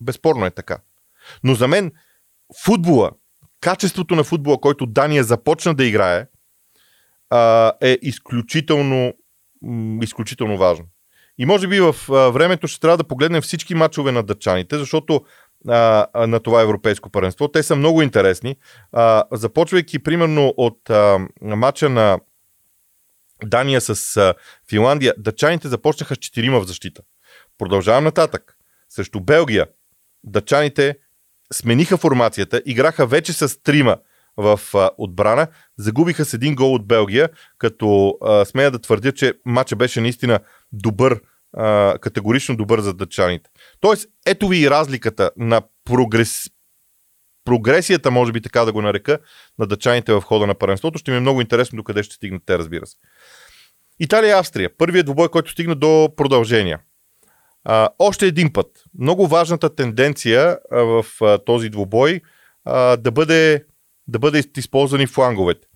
безспорно 0.00 0.46
е 0.46 0.50
така. 0.50 0.78
Но 1.44 1.54
за 1.54 1.68
мен 1.68 1.92
футбола, 2.64 3.10
качеството 3.60 4.14
на 4.14 4.24
футбола, 4.24 4.60
който 4.60 4.86
Дания 4.86 5.24
започна 5.24 5.74
да 5.74 5.84
играе, 5.84 6.26
е 7.80 7.98
изключително, 8.02 9.12
изключително 10.02 10.58
важно. 10.58 10.84
И 11.38 11.46
може 11.46 11.68
би 11.68 11.80
в 11.80 11.96
времето 12.08 12.68
ще 12.68 12.80
трябва 12.80 12.96
да 12.96 13.04
погледнем 13.04 13.42
всички 13.42 13.74
матчове 13.74 14.12
на 14.12 14.22
дъчаните, 14.22 14.78
защото 14.78 15.24
а, 15.68 16.26
на 16.26 16.40
това 16.40 16.62
европейско 16.62 17.10
първенство. 17.10 17.48
Те 17.48 17.62
са 17.62 17.76
много 17.76 18.02
интересни. 18.02 18.56
А, 18.92 19.24
започвайки 19.32 19.98
примерно 19.98 20.54
от 20.56 20.90
а, 20.90 21.18
матча 21.42 21.88
на 21.88 22.18
Дания 23.44 23.80
с 23.80 24.16
а, 24.16 24.34
Финландия, 24.68 25.14
дъчаните 25.18 25.68
започнаха 25.68 26.14
с 26.14 26.18
четирима 26.18 26.60
в 26.60 26.66
защита. 26.66 27.02
Продължавам 27.58 28.04
нататък. 28.04 28.56
Срещу 28.88 29.20
Белгия 29.20 29.66
дъчаните 30.24 30.94
смениха 31.52 31.96
формацията, 31.96 32.62
играха 32.66 33.06
вече 33.06 33.32
с 33.32 33.62
трима 33.62 33.96
в 34.36 34.60
а, 34.74 34.90
отбрана, 34.98 35.46
загубиха 35.78 36.24
с 36.24 36.34
един 36.34 36.54
гол 36.54 36.74
от 36.74 36.86
Белгия, 36.86 37.28
като 37.58 38.18
а, 38.22 38.44
смея 38.44 38.70
да 38.70 38.78
твърдя, 38.78 39.12
че 39.12 39.34
матча 39.46 39.76
беше 39.76 40.00
наистина 40.00 40.40
добър, 40.72 41.20
а, 41.56 41.98
категорично 42.00 42.56
добър 42.56 42.80
за 42.80 42.94
дъчаните. 42.94 43.50
Тоест, 43.80 44.08
ето 44.26 44.48
ви 44.48 44.58
и 44.58 44.70
разликата 44.70 45.30
на 45.36 45.62
прогрес, 45.84 46.50
прогресията, 47.44 48.10
може 48.10 48.32
би 48.32 48.40
така 48.40 48.64
да 48.64 48.72
го 48.72 48.82
нарека, 48.82 49.18
на 49.58 49.66
дъчаните 49.66 50.12
в 50.12 50.20
хода 50.20 50.46
на 50.46 50.54
първенството. 50.54 50.98
Ще 50.98 51.10
ми 51.10 51.16
е 51.16 51.20
много 51.20 51.40
интересно 51.40 51.76
докъде 51.76 52.02
ще 52.02 52.14
стигнат 52.14 52.42
те, 52.46 52.58
разбира 52.58 52.86
се. 52.86 52.96
Италия 54.00 54.28
и 54.28 54.38
Австрия. 54.38 54.76
Първият 54.76 55.06
двубой, 55.06 55.28
който 55.28 55.50
стигна 55.50 55.74
до 55.74 56.08
продължения. 56.16 56.80
А, 57.68 57.88
още 57.98 58.26
един 58.26 58.52
път. 58.52 58.84
Много 58.98 59.26
важната 59.26 59.74
тенденция 59.74 60.58
а, 60.72 60.82
в 60.82 61.06
а, 61.22 61.38
този 61.38 61.70
двубой 61.70 62.20
а, 62.64 62.96
да 62.96 63.10
бъде 63.10 63.64
да 64.08 64.18
бъде 64.18 64.42
използвани 64.56 65.06
фланговете. 65.06 65.68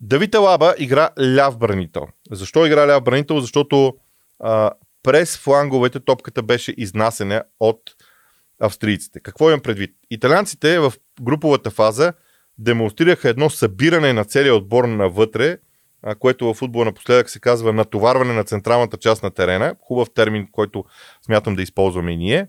Давид 0.00 0.34
Лаба 0.34 0.74
игра 0.78 1.10
ляв 1.36 1.58
бранител. 1.58 2.06
Защо 2.30 2.66
игра 2.66 2.88
ляв 2.88 3.04
бранител? 3.04 3.40
Защото 3.40 3.94
а, 4.38 4.70
през 5.02 5.38
фланговете 5.38 6.00
топката 6.00 6.42
беше 6.42 6.74
изнасена 6.76 7.44
от 7.60 7.80
австрийците. 8.60 9.20
Какво 9.20 9.50
имам 9.50 9.60
предвид? 9.60 9.96
Италианците 10.10 10.78
в 10.78 10.92
груповата 11.22 11.70
фаза 11.70 12.12
демонстрираха 12.58 13.28
едно 13.28 13.50
събиране 13.50 14.12
на 14.12 14.24
целия 14.24 14.54
отбор 14.54 14.84
навътре, 14.84 15.58
което 16.18 16.46
в 16.46 16.54
футбола 16.54 16.84
напоследък 16.84 17.30
се 17.30 17.40
казва 17.40 17.72
натоварване 17.72 18.32
на 18.32 18.44
централната 18.44 18.96
част 18.96 19.22
на 19.22 19.30
терена. 19.30 19.74
Хубав 19.80 20.08
термин, 20.14 20.48
който 20.52 20.84
смятам 21.26 21.54
да 21.54 21.62
използваме 21.62 22.12
и 22.12 22.16
ние. 22.16 22.46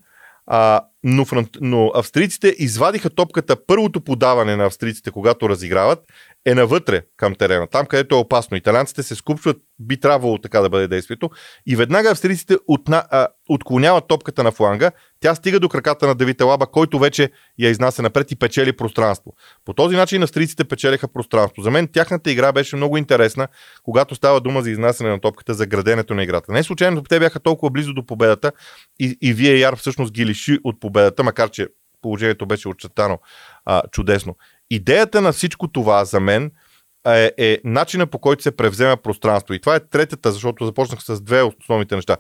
А, 0.48 0.82
но, 1.04 1.26
но 1.62 1.92
австрийците 1.96 2.56
извадиха 2.58 3.10
топката. 3.10 3.66
Първото 3.68 4.02
подаване 4.02 4.56
на 4.56 4.66
австрийците, 4.66 5.12
когато 5.12 5.50
разиграват, 5.50 6.00
е 6.46 6.56
навътре 6.56 7.02
към 7.18 7.36
терена, 7.36 7.68
там 7.68 7.86
където 7.86 8.16
е 8.16 8.18
опасно. 8.18 8.58
Италианците 8.58 9.04
се 9.04 9.16
скупчват, 9.16 9.58
би 9.80 10.00
трябвало 10.00 10.38
така 10.38 10.62
да 10.62 10.70
бъде 10.70 10.88
действието. 10.88 11.30
И 11.66 11.76
веднага 11.76 12.12
австрийците 12.12 12.58
отна, 12.68 13.04
а, 13.10 13.28
отклоняват 13.50 14.08
топката 14.08 14.44
на 14.44 14.52
фланга, 14.52 14.92
тя 15.20 15.36
стига 15.36 15.60
до 15.60 15.70
краката 15.70 16.08
на 16.08 16.16
Давите 16.16 16.44
Лаба, 16.44 16.68
който 16.68 17.00
вече 17.00 17.30
я 17.60 17.70
изнася 17.70 18.02
напред 18.02 18.32
и 18.32 18.36
печели 18.36 18.74
пространство. 18.74 19.34
По 19.66 19.74
този 19.74 19.96
начин 19.96 20.24
австрийците 20.24 20.64
печелиха 20.64 21.08
пространство. 21.08 21.62
За 21.62 21.72
мен 21.72 21.88
тяхната 21.88 22.32
игра 22.32 22.52
беше 22.52 22.76
много 22.76 22.98
интересна, 22.98 23.48
когато 23.84 24.16
става 24.16 24.42
дума 24.42 24.62
за 24.62 24.72
изнасяне 24.72 25.10
на 25.10 25.22
топката, 25.22 25.54
за 25.54 25.66
граденето 25.66 26.14
на 26.14 26.24
играта. 26.24 26.52
Не 26.52 26.64
случайно 26.64 27.04
те 27.04 27.20
бяха 27.20 27.40
толкова 27.40 27.70
близо 27.70 27.94
до 27.94 28.06
победата 28.06 28.52
и, 29.00 29.18
и 29.22 29.34
вие 29.34 29.60
Яр 29.60 29.76
всъщност 29.76 30.14
ги 30.14 30.26
лиши 30.26 30.60
от 30.64 30.80
победата, 30.80 31.24
макар 31.24 31.50
че 31.50 31.68
положението 32.02 32.46
беше 32.46 32.68
очертано 32.68 33.20
а, 33.66 33.82
чудесно. 33.92 34.36
Идеята 34.74 35.22
на 35.22 35.32
всичко 35.32 35.68
това 35.68 36.06
за 36.06 36.20
мен 36.20 36.52
е, 37.08 37.32
е 37.38 37.60
начина 37.64 38.08
по 38.08 38.20
който 38.20 38.44
се 38.44 38.56
превзема 38.56 38.98
пространство. 38.98 39.54
И 39.54 39.60
това 39.60 39.76
е 39.76 39.80
третата, 39.80 40.32
защото 40.32 40.66
започнах 40.66 41.04
с 41.04 41.22
две 41.22 41.42
основните 41.44 41.96
неща. 41.96 42.18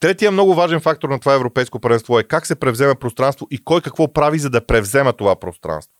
Третия 0.00 0.30
много 0.30 0.54
важен 0.54 0.80
фактор 0.80 1.08
на 1.08 1.20
това 1.20 1.34
европейско 1.34 1.80
първенство 1.80 2.18
е 2.18 2.24
как 2.24 2.46
се 2.46 2.54
превзема 2.54 2.94
пространство 2.94 3.46
и 3.50 3.64
кой 3.64 3.80
какво 3.80 4.12
прави, 4.12 4.38
за 4.38 4.50
да 4.50 4.66
превзема 4.66 5.12
това 5.12 5.36
пространство. 5.36 5.94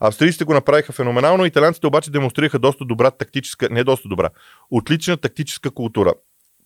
Австрийците 0.00 0.44
го 0.44 0.54
направиха 0.54 0.92
феноменално, 0.92 1.44
италианците 1.44 1.86
обаче 1.86 2.10
демонстрираха 2.10 2.58
доста 2.58 2.84
добра 2.84 3.10
тактическа, 3.10 3.68
не 3.70 3.84
доста 3.84 4.08
добра, 4.08 4.28
отлична 4.70 5.16
тактическа 5.16 5.70
култура. 5.70 6.12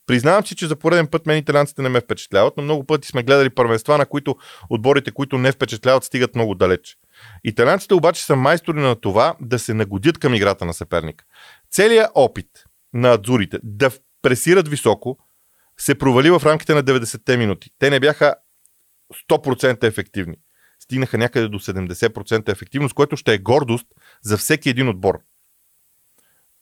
Признавам 0.06 0.46
си, 0.46 0.56
че 0.56 0.66
за 0.66 0.76
пореден 0.76 1.06
път 1.06 1.26
мен 1.26 1.38
италианците 1.38 1.82
не 1.82 1.88
ме 1.88 2.00
впечатляват, 2.00 2.56
но 2.56 2.62
много 2.62 2.84
пъти 2.84 3.08
сме 3.08 3.22
гледали 3.22 3.50
първенства, 3.50 3.98
на 3.98 4.06
които 4.06 4.36
отборите, 4.70 5.10
които 5.10 5.38
не 5.38 5.52
впечатляват, 5.52 6.04
стигат 6.04 6.34
много 6.34 6.54
далеч. 6.54 6.96
Италианците 7.44 7.94
обаче 7.94 8.24
са 8.24 8.36
майстори 8.36 8.80
на 8.80 8.94
това 8.94 9.36
да 9.40 9.58
се 9.58 9.74
нагодят 9.74 10.18
към 10.18 10.34
играта 10.34 10.64
на 10.64 10.74
съперника. 10.74 11.24
Целият 11.70 12.10
опит 12.14 12.48
на 12.94 13.12
адзурите 13.12 13.58
да 13.62 13.90
пресират 14.22 14.68
високо 14.68 15.18
се 15.78 15.94
провали 15.94 16.30
в 16.30 16.42
рамките 16.44 16.74
на 16.74 16.82
90-те 16.82 17.36
минути. 17.36 17.70
Те 17.78 17.90
не 17.90 18.00
бяха 18.00 18.34
100% 19.30 19.84
ефективни. 19.84 20.36
Стигнаха 20.80 21.18
някъде 21.18 21.48
до 21.48 21.58
70% 21.58 22.48
ефективност, 22.52 22.94
което 22.94 23.16
ще 23.16 23.34
е 23.34 23.38
гордост 23.38 23.86
за 24.22 24.38
всеки 24.38 24.70
един 24.70 24.88
отбор 24.88 25.18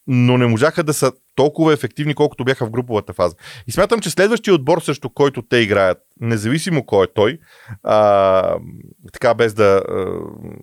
но 0.07 0.39
не 0.39 0.47
можаха 0.47 0.85
да 0.85 0.95
са 0.95 1.13
толкова 1.35 1.73
ефективни, 1.73 2.15
колкото 2.15 2.45
бяха 2.45 2.67
в 2.67 2.71
груповата 2.71 3.13
фаза. 3.13 3.37
И 3.67 3.73
смятам, 3.73 4.01
че 4.01 4.11
следващия 4.11 4.55
отбор, 4.55 4.81
също 4.81 5.11
който 5.11 5.43
те 5.43 5.57
играят, 5.57 5.99
независимо 6.21 6.87
кой 6.87 7.05
е 7.05 7.13
той, 7.15 7.39
а, 7.83 8.59
така 9.13 9.35
без 9.35 9.55
да, 9.55 9.83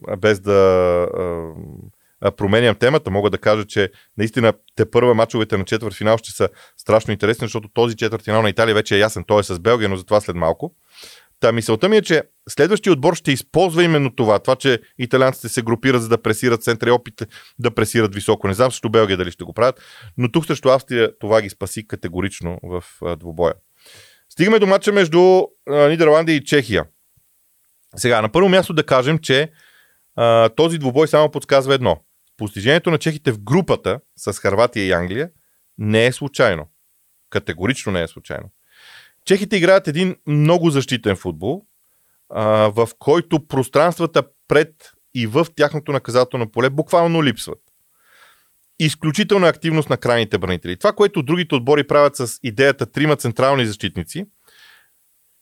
а, 0.08 0.17
без 0.17 0.39
да 0.39 0.53
а, 2.22 2.32
променям 2.32 2.75
темата, 2.75 3.12
мога 3.12 3.29
да 3.29 3.38
кажа, 3.38 3.65
че 3.65 3.91
наистина 4.17 4.53
те 4.75 4.91
първа 4.91 5.13
мачовете 5.13 5.58
на 5.58 5.65
четвърт 5.65 5.96
финал 5.96 6.17
ще 6.17 6.32
са 6.32 6.50
страшно 6.77 7.13
интересни, 7.13 7.46
защото 7.46 7.70
този 7.74 7.96
четвърт 7.96 8.24
финал 8.24 8.41
на 8.41 8.50
Италия 8.50 8.75
вече 8.75 8.96
е 8.96 9.00
ясен. 9.00 9.24
Той 9.27 9.39
е 9.39 9.44
с 9.44 9.60
Белгия, 9.60 9.89
но 9.89 9.96
за 9.96 10.03
това 10.03 10.22
след 10.22 10.36
малко. 10.36 10.75
Та 11.39 11.51
мисълта 11.51 11.89
ми 11.89 11.98
е, 11.98 12.01
че 12.01 12.24
следващия 12.49 12.93
отбор 12.93 13.15
ще 13.15 13.31
използва 13.31 13.83
именно 13.83 14.15
това. 14.15 14.39
Това, 14.39 14.55
че 14.55 14.81
италианците 14.97 15.49
се 15.49 15.61
групират 15.61 16.01
за 16.01 16.09
да 16.09 16.21
пресират 16.21 16.63
центъра 16.63 16.89
и 16.89 16.93
опит 16.93 17.23
да 17.59 17.75
пресират 17.75 18.15
високо. 18.15 18.47
Не 18.47 18.53
знам 18.53 18.71
срещу 18.71 18.89
Белгия 18.89 19.17
дали 19.17 19.31
ще 19.31 19.43
го 19.43 19.53
правят, 19.53 19.81
но 20.17 20.31
тук 20.31 20.45
срещу 20.45 20.69
Австрия 20.69 21.19
това 21.19 21.41
ги 21.41 21.49
спаси 21.49 21.87
категорично 21.87 22.59
в 22.63 22.83
двубоя. 23.17 23.53
Стигаме 24.29 24.59
до 24.59 24.67
матча 24.67 24.91
между 24.91 25.43
Нидерландия 25.69 26.35
и 26.35 26.43
Чехия. 26.43 26.85
Сега, 27.95 28.21
на 28.21 28.31
първо 28.31 28.49
място 28.49 28.73
да 28.73 28.83
кажем, 28.83 29.19
че 29.19 29.51
а, 30.15 30.49
този 30.49 30.77
двубой 30.77 31.07
само 31.07 31.31
подсказва 31.31 31.73
едно. 31.73 31.97
Постижението 32.37 32.91
на 32.91 32.97
чехите 32.97 33.31
в 33.31 33.39
групата 33.39 33.99
с 34.17 34.33
Харватия 34.33 34.85
и 34.85 34.91
Англия 34.91 35.29
не 35.77 36.05
е 36.05 36.11
случайно. 36.11 36.67
Категорично 37.29 37.91
не 37.91 38.01
е 38.01 38.07
случайно. 38.07 38.49
Чехите 39.25 39.57
играят 39.57 39.87
един 39.87 40.15
много 40.27 40.69
защитен 40.69 41.15
футбол, 41.15 41.65
в 42.29 42.89
който 43.00 43.48
пространствата 43.48 44.24
пред 44.48 44.74
и 45.13 45.27
в 45.27 45.48
тяхното 45.55 45.91
наказателно 45.91 46.51
поле 46.51 46.69
буквално 46.69 47.24
липсват. 47.24 47.60
Изключителна 48.79 49.48
активност 49.48 49.89
на 49.89 49.98
крайните 49.98 50.38
бранители. 50.38 50.77
Това, 50.77 50.93
което 50.93 51.24
другите 51.24 51.55
отбори 51.55 51.88
правят 51.88 52.15
с 52.15 52.39
идеята 52.43 52.86
трима 52.86 53.15
централни 53.15 53.65
защитници, 53.65 54.25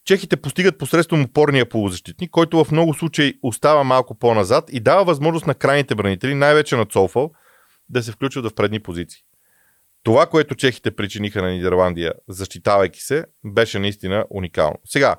чехите 0.06 0.38
постигат 0.38 0.77
посредством 0.77 1.24
опорния 1.24 1.70
полузащитник, 1.70 2.32
който 2.32 2.63
в 2.63 2.72
много 2.72 2.94
случаи 2.94 3.34
остава 3.44 3.84
малко 3.84 4.20
по-назад 4.20 4.65
и 4.72 4.80
дава 4.80 5.04
възможност 5.04 5.48
на 5.48 5.56
крайните 5.56 5.96
бранители, 5.96 6.36
най-вече 6.36 6.75
на 6.75 6.86
Цолфъл, 6.86 7.32
да 7.89 8.04
се 8.04 8.12
включват 8.12 8.46
в 8.46 8.56
предни 8.56 8.80
позиции 8.80 9.22
това, 10.06 10.25
което 10.25 10.56
чехите 10.56 10.96
причиниха 10.96 11.42
на 11.42 11.50
Нидерландия, 11.50 12.13
защитавайки 12.30 13.01
се, 13.01 13.25
беше 13.46 13.80
наистина 13.80 14.25
уникално. 14.30 14.75
Сега, 14.86 15.15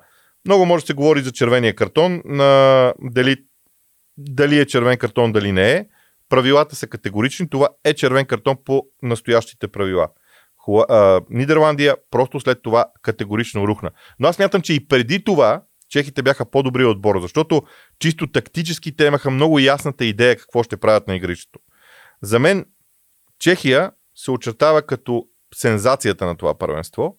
много 0.46 0.66
може 0.66 0.82
да 0.82 0.86
се 0.86 0.94
говори 0.94 1.20
за 1.20 1.32
червения 1.32 1.74
картон, 1.74 2.22
на 2.24 2.92
дали, 3.00 3.36
дали 4.18 4.58
е 4.58 4.66
червен 4.66 4.98
картон, 4.98 5.32
дали 5.32 5.52
не 5.52 5.72
е. 5.72 5.86
Правилата 6.28 6.76
са 6.76 6.86
категорични. 6.86 7.50
Това 7.50 7.68
е 7.84 7.94
червен 7.94 8.26
картон 8.26 8.56
по 8.64 8.82
настоящите 9.02 9.68
правила. 9.68 10.08
Хуа, 10.56 10.84
а, 10.88 11.20
Нидерландия 11.30 11.96
просто 12.10 12.40
след 12.40 12.62
това 12.62 12.86
категорично 13.02 13.68
рухна. 13.68 13.90
Но 14.18 14.28
аз 14.28 14.38
мятам, 14.38 14.62
че 14.62 14.72
и 14.72 14.88
преди 14.88 15.24
това 15.24 15.62
чехите 15.88 16.22
бяха 16.22 16.50
по-добри 16.50 16.84
отбор, 16.84 17.20
защото 17.20 17.62
чисто 17.98 18.26
тактически 18.26 18.96
те 18.96 19.04
имаха 19.04 19.30
много 19.30 19.58
ясната 19.58 20.04
идея 20.04 20.36
какво 20.36 20.62
ще 20.62 20.76
правят 20.76 21.08
на 21.08 21.16
игрището. 21.16 21.58
За 22.22 22.38
мен 22.38 22.64
Чехия 23.38 23.90
се 24.14 24.30
очертава 24.30 24.82
като 24.82 25.24
сензацията 25.54 26.26
на 26.26 26.36
това 26.36 26.58
първенство, 26.58 27.16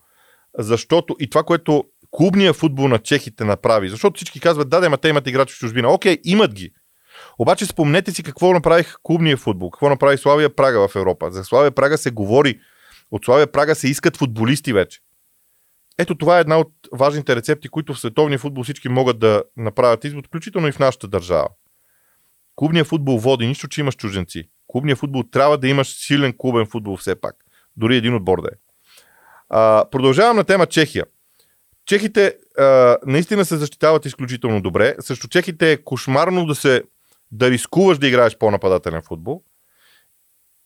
защото 0.59 1.15
и 1.19 1.29
това, 1.29 1.43
което 1.43 1.83
клубния 2.11 2.53
футбол 2.53 2.87
на 2.87 2.99
чехите 2.99 3.43
направи, 3.43 3.89
защото 3.89 4.17
всички 4.17 4.39
казват, 4.39 4.69
да, 4.69 4.79
да, 4.79 4.97
те 4.97 5.09
имат 5.09 5.27
играчи 5.27 5.55
в 5.55 5.59
чужбина. 5.59 5.93
Окей, 5.93 6.17
имат 6.23 6.53
ги. 6.53 6.71
Обаче 7.39 7.65
спомнете 7.65 8.11
си 8.11 8.23
какво 8.23 8.53
направих 8.53 8.95
клубния 9.03 9.37
футбол, 9.37 9.71
какво 9.71 9.89
направи 9.89 10.17
Славия 10.17 10.55
Прага 10.55 10.87
в 10.87 10.95
Европа. 10.95 11.31
За 11.31 11.43
Славия 11.43 11.71
Прага 11.71 11.97
се 11.97 12.11
говори, 12.11 12.59
от 13.11 13.25
Славия 13.25 13.51
Прага 13.51 13.75
се 13.75 13.87
искат 13.87 14.17
футболисти 14.17 14.73
вече. 14.73 14.99
Ето 15.97 16.15
това 16.15 16.37
е 16.37 16.41
една 16.41 16.57
от 16.57 16.71
важните 16.93 17.35
рецепти, 17.35 17.69
които 17.69 17.93
в 17.93 17.99
световния 17.99 18.39
футбол 18.39 18.63
всички 18.63 18.89
могат 18.89 19.19
да 19.19 19.43
направят 19.57 20.03
извод, 20.03 20.27
включително 20.27 20.67
и 20.67 20.71
в 20.71 20.79
нашата 20.79 21.07
държава. 21.07 21.47
Клубният 22.55 22.87
футбол 22.87 23.17
води, 23.17 23.47
нищо, 23.47 23.67
че 23.67 23.81
имаш 23.81 23.95
чуженци 23.95 24.49
клубния 24.67 24.95
футбол 24.95 25.23
трябва 25.23 25.57
да 25.57 25.67
имаш 25.67 25.87
силен 25.87 26.33
клубен 26.37 26.65
футбол 26.65 26.97
все 26.97 27.21
пак. 27.21 27.35
Дори 27.77 27.95
един 27.95 28.15
отбор 28.15 28.41
да 28.41 28.47
е. 28.47 28.57
А, 29.49 29.85
продължавам 29.91 30.35
на 30.35 30.43
тема 30.43 30.65
Чехия. 30.65 31.05
Чехите 31.87 32.35
а, 32.57 32.97
наистина 33.05 33.45
се 33.45 33.57
защитават 33.57 34.05
изключително 34.05 34.61
добре. 34.61 34.95
Също 34.99 35.27
чехите 35.27 35.71
е 35.71 35.83
кошмарно 35.83 36.45
да 36.45 36.55
се 36.55 36.83
да 37.31 37.51
рискуваш 37.51 37.97
да 37.97 38.07
играеш 38.07 38.37
по-нападателен 38.37 39.01
футбол 39.01 39.43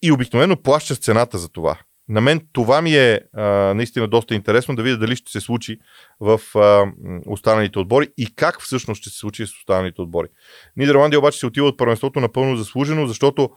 и 0.02 0.12
обикновено 0.12 0.62
плащаш 0.62 1.00
цената 1.00 1.38
за 1.38 1.50
това. 1.50 1.78
на 2.10 2.22
мен 2.22 2.48
това 2.52 2.82
ми 2.82 2.96
е 2.96 3.20
а, 3.34 3.44
наистина 3.74 4.08
доста 4.08 4.36
интересно 4.36 4.76
да 4.76 4.84
видя 4.84 4.98
дали 4.98 5.16
ще 5.16 5.32
се 5.32 5.40
случи 5.40 5.80
в 6.20 6.42
а, 6.56 6.86
останалите 7.28 7.80
отбори 7.80 8.10
и 8.18 8.36
как 8.36 8.62
всъщност 8.62 9.02
ще 9.02 9.10
се 9.10 9.18
случи 9.18 9.48
с 9.48 9.50
останалите 9.50 10.02
отбори. 10.02 10.28
Нидерландия 10.78 11.20
обаче 11.20 11.40
се 11.40 11.46
отива 11.46 11.68
от 11.68 11.78
първенството 11.78 12.20
напълно 12.20 12.58
заслужено, 12.58 13.08
защото 13.08 13.50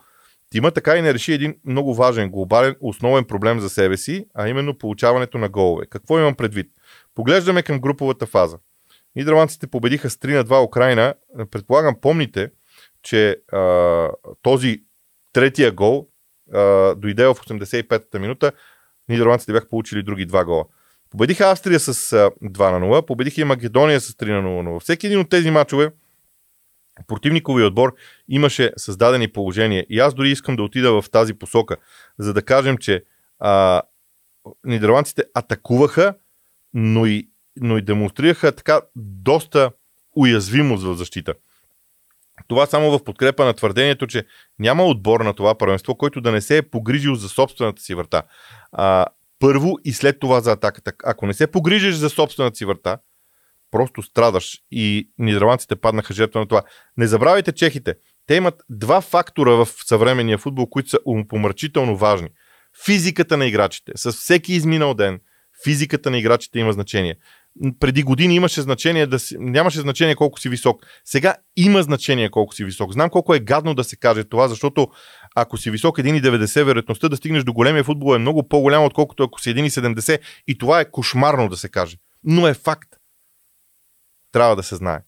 Тима 0.51 0.71
така 0.71 0.97
и 0.97 1.01
не 1.01 1.13
реши 1.13 1.33
един 1.33 1.55
много 1.65 1.95
важен, 1.95 2.29
глобален, 2.29 2.75
основен 2.81 3.25
проблем 3.25 3.59
за 3.59 3.69
себе 3.69 3.97
си, 3.97 4.25
а 4.33 4.49
именно 4.49 4.77
получаването 4.77 5.37
на 5.37 5.49
голове. 5.49 5.85
Какво 5.89 6.19
имам 6.19 6.35
предвид? 6.35 6.67
Поглеждаме 7.15 7.63
към 7.63 7.79
груповата 7.79 8.25
фаза. 8.25 8.57
Нидерландците 9.15 9.67
победиха 9.67 10.09
с 10.09 10.15
3 10.15 10.35
на 10.35 10.45
2 10.45 10.65
Украина. 10.65 11.13
Предполагам, 11.51 11.95
помните, 12.01 12.51
че 13.03 13.41
а, 13.51 14.09
този 14.41 14.83
третия 15.33 15.71
гол 15.71 16.09
а, 16.53 16.95
дойде 16.95 17.25
в 17.25 17.35
85-та 17.35 18.19
минута. 18.19 18.51
Нидерландците 19.09 19.53
бяха 19.53 19.69
получили 19.69 20.03
други 20.03 20.25
два 20.25 20.45
гола. 20.45 20.65
Победиха 21.09 21.51
Австрия 21.51 21.79
с 21.79 22.13
а, 22.13 22.31
2 22.43 22.79
на 22.79 22.85
0, 22.85 23.05
победиха 23.05 23.41
и 23.41 23.43
Македония 23.43 24.01
с 24.01 24.13
3 24.13 24.41
на 24.41 24.49
0. 24.49 24.61
Но 24.61 24.73
във 24.73 24.83
всеки 24.83 25.07
един 25.07 25.19
от 25.19 25.29
тези 25.29 25.51
матчове 25.51 25.91
противниковия 27.07 27.67
отбор 27.67 27.95
имаше 28.27 28.71
създадени 28.77 29.27
положения. 29.27 29.85
И 29.89 29.99
аз 29.99 30.13
дори 30.13 30.29
искам 30.29 30.55
да 30.55 30.63
отида 30.63 31.01
в 31.01 31.09
тази 31.09 31.33
посока, 31.33 31.77
за 32.19 32.33
да 32.33 32.41
кажем, 32.41 32.77
че 32.77 33.03
а, 33.39 33.81
нидерландците 34.63 35.23
атакуваха, 35.33 36.13
но 36.75 37.05
и, 37.05 37.29
но 37.61 37.77
и 37.77 37.81
демонстрираха 37.81 38.55
така 38.55 38.81
доста 38.95 39.71
уязвимост 40.15 40.83
в 40.83 40.95
защита. 40.95 41.33
Това 42.47 42.65
само 42.65 42.91
в 42.91 43.03
подкрепа 43.03 43.45
на 43.45 43.53
твърдението, 43.53 44.07
че 44.07 44.25
няма 44.59 44.83
отбор 44.83 45.21
на 45.21 45.33
това 45.33 45.57
първенство, 45.57 45.95
който 45.95 46.21
да 46.21 46.31
не 46.31 46.41
се 46.41 46.57
е 46.57 46.61
погрижил 46.61 47.15
за 47.15 47.29
собствената 47.29 47.81
си 47.81 47.95
врата. 47.95 48.23
А, 48.71 49.05
първо 49.39 49.77
и 49.83 49.93
след 49.93 50.19
това 50.19 50.41
за 50.41 50.51
атаката. 50.51 50.93
Ако 51.03 51.25
не 51.25 51.33
се 51.33 51.47
погрижиш 51.47 51.95
за 51.95 52.09
собствената 52.09 52.57
си 52.57 52.65
врата, 52.65 52.97
просто 53.71 54.01
страдаш 54.01 54.57
и 54.71 55.09
нидерландците 55.17 55.75
паднаха 55.75 56.13
жертва 56.13 56.39
на 56.39 56.47
това. 56.47 56.61
Не 56.97 57.07
забравяйте 57.07 57.51
чехите. 57.51 57.95
Те 58.27 58.35
имат 58.35 58.63
два 58.69 59.01
фактора 59.01 59.51
в 59.51 59.67
съвременния 59.85 60.37
футбол, 60.37 60.67
които 60.67 60.89
са 60.89 60.97
помрачително 61.29 61.97
важни. 61.97 62.29
Физиката 62.85 63.37
на 63.37 63.45
играчите. 63.45 63.91
С 63.95 64.11
всеки 64.11 64.53
изминал 64.53 64.93
ден 64.93 65.19
физиката 65.63 66.11
на 66.11 66.17
играчите 66.17 66.59
има 66.59 66.73
значение. 66.73 67.15
Преди 67.79 68.03
години 68.03 68.35
имаше 68.35 68.61
значение 68.61 69.07
да 69.07 69.19
си, 69.19 69.35
нямаше 69.39 69.79
значение 69.79 70.15
колко 70.15 70.39
си 70.39 70.49
висок. 70.49 70.85
Сега 71.05 71.35
има 71.55 71.83
значение 71.83 72.29
колко 72.29 72.55
си 72.55 72.65
висок. 72.65 72.93
Знам 72.93 73.09
колко 73.09 73.35
е 73.35 73.39
гадно 73.39 73.75
да 73.75 73.83
се 73.83 73.95
каже 73.95 74.23
това, 74.23 74.47
защото 74.47 74.87
ако 75.35 75.57
си 75.57 75.71
висок 75.71 75.97
1,90, 75.97 76.63
вероятността 76.63 77.09
да 77.09 77.17
стигнеш 77.17 77.43
до 77.43 77.53
големия 77.53 77.83
футбол 77.83 78.15
е 78.15 78.19
много 78.19 78.47
по-голяма, 78.47 78.85
отколкото 78.85 79.23
ако 79.23 79.41
си 79.41 79.49
1,70 79.49 80.19
и 80.47 80.57
това 80.57 80.79
е 80.79 80.91
кошмарно 80.91 81.49
да 81.49 81.57
се 81.57 81.69
каже. 81.69 81.97
Но 82.23 82.47
е 82.47 82.53
факт. 82.53 82.89
Трябва 84.31 84.55
да 84.55 84.63
се 84.63 84.75
знае. 84.75 84.99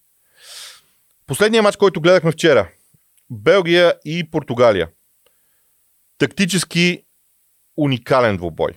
Последният 1.27 1.63
матч, 1.63 1.77
който 1.77 2.01
гледахме 2.01 2.32
вчера. 2.32 2.70
Белгия 3.30 3.94
и 4.06 4.30
Португалия. 4.32 4.89
Тактически 6.18 7.04
уникален 7.77 8.38
двубой. 8.38 8.72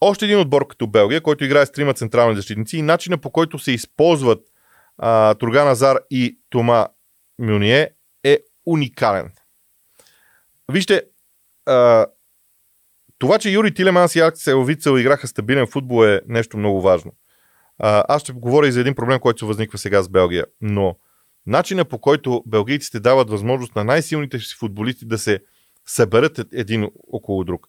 Още 0.00 0.24
един 0.24 0.38
отбор 0.38 0.66
като 0.66 0.86
Белгия, 0.86 1.20
който 1.20 1.44
играе 1.44 1.66
с 1.66 1.72
трима 1.72 1.94
централни 1.94 2.36
защитници 2.36 2.76
и 2.76 2.82
начина 2.82 3.18
по 3.18 3.30
който 3.30 3.58
се 3.58 3.72
използват 3.72 4.40
а, 4.98 5.34
Турган 5.34 5.68
Азар 5.68 5.98
и 6.10 6.38
Тома 6.50 6.86
Мюние 7.38 7.90
е 8.24 8.38
уникален. 8.66 9.32
Вижте, 10.72 11.02
а, 11.66 12.06
това, 13.18 13.38
че 13.38 13.50
Юри 13.50 13.74
Тилеманс 13.74 14.14
и 14.14 14.20
Аксел 14.20 14.64
Вицел 14.64 14.98
играха 14.98 15.28
стабилен 15.28 15.66
футбол 15.66 16.04
е 16.04 16.20
нещо 16.28 16.56
много 16.56 16.80
важно. 16.80 17.12
А, 17.78 18.04
аз 18.08 18.22
ще 18.22 18.32
говоря 18.32 18.68
и 18.68 18.72
за 18.72 18.80
един 18.80 18.94
проблем, 18.94 19.20
който 19.20 19.38
се 19.38 19.46
възниква 19.46 19.78
сега 19.78 20.02
с 20.02 20.08
Белгия. 20.08 20.46
Но 20.60 20.96
начина 21.46 21.84
по 21.84 21.98
който 21.98 22.42
белгийците 22.46 23.00
дават 23.00 23.30
възможност 23.30 23.76
на 23.76 23.84
най-силните 23.84 24.38
си 24.38 24.56
футболисти 24.58 25.06
да 25.06 25.18
се 25.18 25.40
съберат 25.86 26.40
един 26.52 26.90
около 27.12 27.44
друг. 27.44 27.68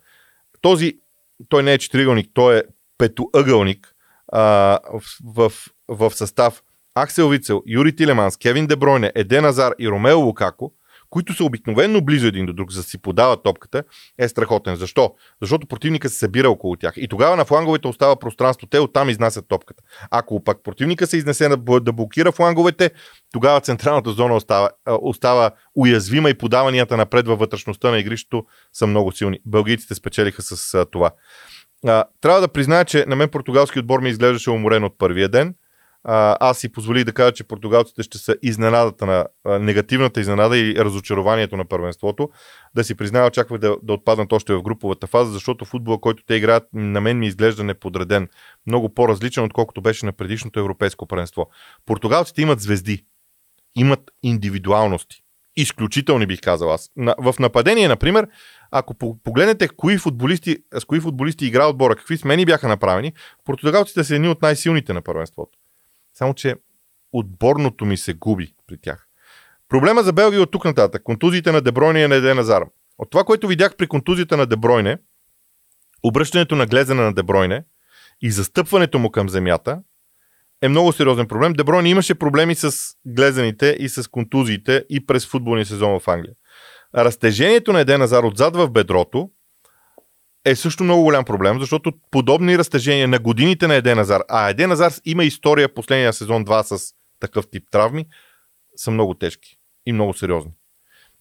Този, 0.62 1.00
той 1.49 1.63
не 1.63 1.73
е 1.73 1.77
четиригълник, 1.77 2.30
той 2.34 2.58
е 2.58 2.63
петоъгълник 2.97 3.93
а, 4.34 4.80
в, 4.93 5.01
в, 5.25 5.51
в 5.88 6.12
състав 6.12 6.63
Аксел 6.95 7.30
Вицел, 7.30 7.63
Юри 7.67 7.95
Тилеманс, 7.95 8.38
Кевин 8.38 8.67
Дебройне, 8.67 9.12
Еден 9.15 9.45
Азар 9.45 9.73
и 9.80 9.89
Ромео 9.89 10.19
Лукако, 10.19 10.73
които 11.12 11.34
са 11.34 11.43
обикновенно 11.43 12.02
близо 12.02 12.28
един 12.28 12.45
до 12.45 12.54
друг, 12.54 12.71
за 12.71 12.80
да 12.80 12.84
си 12.84 13.02
подават 13.02 13.43
топката, 13.43 13.84
е 14.17 14.28
страхотен. 14.28 14.76
Защо? 14.76 15.13
Защото 15.41 15.67
противника 15.67 16.10
се 16.10 16.17
събира 16.17 16.50
около 16.50 16.76
тях. 16.76 16.93
И 16.97 17.08
тогава 17.08 17.36
на 17.36 17.45
фланговете 17.45 17.88
остава 17.88 18.15
пространство, 18.15 18.67
те 18.67 18.80
оттам 18.80 19.10
изнасят 19.10 19.47
топката. 19.47 19.84
Ако 20.12 20.43
пък 20.43 20.63
противника 20.63 21.08
се 21.08 21.17
изнесе 21.17 21.50
да 21.82 21.93
блокира 21.93 22.32
фланговете, 22.32 22.91
тогава 23.34 23.62
централната 23.62 24.12
зона 24.12 24.36
остава, 24.36 24.69
остава 25.02 25.52
уязвима 25.76 26.30
и 26.30 26.38
подаванията 26.38 26.97
напред 26.97 27.28
във 27.28 27.39
вътрешността 27.39 27.91
на 27.91 28.00
игрището 28.00 28.45
са 28.74 28.88
много 28.88 29.12
силни. 29.12 29.39
Бългийците 29.45 29.95
спечелиха 29.95 30.41
с 30.41 30.86
това. 30.91 31.12
трябва 32.21 32.41
да 32.41 32.47
призная, 32.47 32.86
че 32.86 33.06
на 33.08 33.15
мен 33.15 33.30
португалски 33.30 33.80
отбор 33.80 34.00
ми 34.00 34.10
изглеждаше 34.10 34.50
уморен 34.50 34.84
от 34.84 34.97
първия 34.97 35.30
ден 35.30 35.56
аз 36.04 36.58
си 36.58 36.72
позволих 36.72 37.04
да 37.04 37.14
кажа, 37.14 37.32
че 37.32 37.44
португалците 37.44 38.04
ще 38.04 38.18
са 38.18 38.36
изненадата 38.42 39.06
на 39.06 39.26
а, 39.46 39.60
негативната 39.60 40.22
изненада 40.22 40.58
и 40.58 40.76
разочарованието 40.76 41.58
на 41.58 41.66
първенството. 41.66 42.30
Да 42.76 42.84
си 42.84 42.96
признава, 42.96 43.28
очаквах 43.28 43.60
да, 43.60 43.76
да 43.84 43.94
отпаднат 43.94 44.34
още 44.34 44.54
в 44.54 44.62
груповата 44.62 45.08
фаза, 45.08 45.32
защото 45.32 45.66
футбола, 45.66 46.02
който 46.02 46.24
те 46.24 46.36
играят, 46.36 46.64
на 46.74 47.02
мен 47.02 47.20
ми 47.20 47.28
изглежда 47.28 47.64
неподреден. 47.64 48.30
Много 48.68 48.94
по-различен, 48.94 49.44
отколкото 49.44 49.82
беше 49.82 50.06
на 50.06 50.12
предишното 50.12 50.60
европейско 50.60 51.08
първенство. 51.08 51.50
Португалците 51.86 52.42
имат 52.42 52.60
звезди, 52.60 53.06
имат 53.76 54.12
индивидуалности. 54.24 55.24
Изключителни 55.56 56.26
бих 56.26 56.42
казал 56.42 56.74
аз. 56.74 56.90
На, 56.96 57.16
в 57.20 57.36
нападение, 57.40 57.88
например, 57.88 58.28
ако 58.72 58.94
погледнете 59.24 59.68
кои 59.68 59.98
футболисти, 59.98 60.58
с 60.80 60.86
кои 60.86 61.00
футболисти 61.00 61.46
игра 61.46 61.68
отбора, 61.68 61.96
какви 61.96 62.18
смени 62.18 62.46
бяха 62.46 62.68
направени, 62.68 63.14
португалците 63.46 64.04
са 64.04 64.16
едни 64.16 64.28
от 64.28 64.42
най-силните 64.42 64.94
на 64.94 65.02
първенството. 65.02 65.61
Само, 66.13 66.34
че 66.34 66.56
отборното 67.12 67.86
ми 67.86 67.97
се 67.97 68.13
губи 68.13 68.54
при 68.67 68.78
тях. 68.78 69.08
Проблема 69.69 70.04
за 70.04 70.13
Белгия 70.13 70.41
от 70.41 70.52
тук 70.52 70.65
нататък. 70.65 71.04
Контузиите 71.04 71.52
на 71.52 71.62
Дебройне 71.62 72.04
и 72.04 72.08
на 72.08 72.15
Еден 72.15 72.39
Азар. 72.39 72.63
От 72.97 73.10
това, 73.10 73.24
което 73.24 73.47
видях 73.47 73.76
при 73.76 73.88
контузията 73.88 74.38
на 74.38 74.45
Дебройне, 74.45 74.97
обръщането 76.04 76.56
на 76.56 76.65
глезена 76.65 77.04
на 77.04 77.13
Дебройне 77.13 77.63
и 78.21 78.32
застъпването 78.32 79.00
му 79.00 79.12
към 79.12 79.30
земята 79.30 79.82
е 80.62 80.67
много 80.67 80.91
сериозен 80.91 81.28
проблем. 81.28 81.54
Дебройне 81.54 81.89
имаше 81.89 82.15
проблеми 82.15 82.56
с 82.56 82.71
глезените 83.06 83.78
и 83.80 83.89
с 83.89 84.08
контузиите 84.08 84.86
и 84.89 85.06
през 85.06 85.28
футболния 85.28 85.65
сезон 85.65 86.00
в 86.00 86.08
Англия. 86.08 86.34
Разтежението 86.95 87.74
на 87.74 87.80
Еден 87.80 88.02
Азар 88.02 88.24
отзад 88.24 88.56
в 88.56 88.69
бедрото 88.69 89.30
е 90.45 90.56
също 90.56 90.84
много 90.84 91.04
голям 91.04 91.25
проблем, 91.25 91.60
защото 91.60 91.91
подобни 92.12 92.58
разтежения 92.58 93.08
на 93.08 93.19
годините 93.19 93.67
на 93.67 93.75
Еден 93.75 93.99
Азар, 93.99 94.21
а 94.30 94.49
Еден 94.49 94.71
Азар 94.71 94.93
има 95.06 95.23
история 95.23 95.73
последния 95.73 96.13
сезон 96.13 96.45
2 96.45 96.75
с 96.75 96.93
такъв 97.19 97.49
тип 97.51 97.63
травми, 97.71 98.06
са 98.75 98.91
много 98.91 99.13
тежки 99.13 99.58
и 99.86 99.93
много 99.93 100.13
сериозни. 100.13 100.51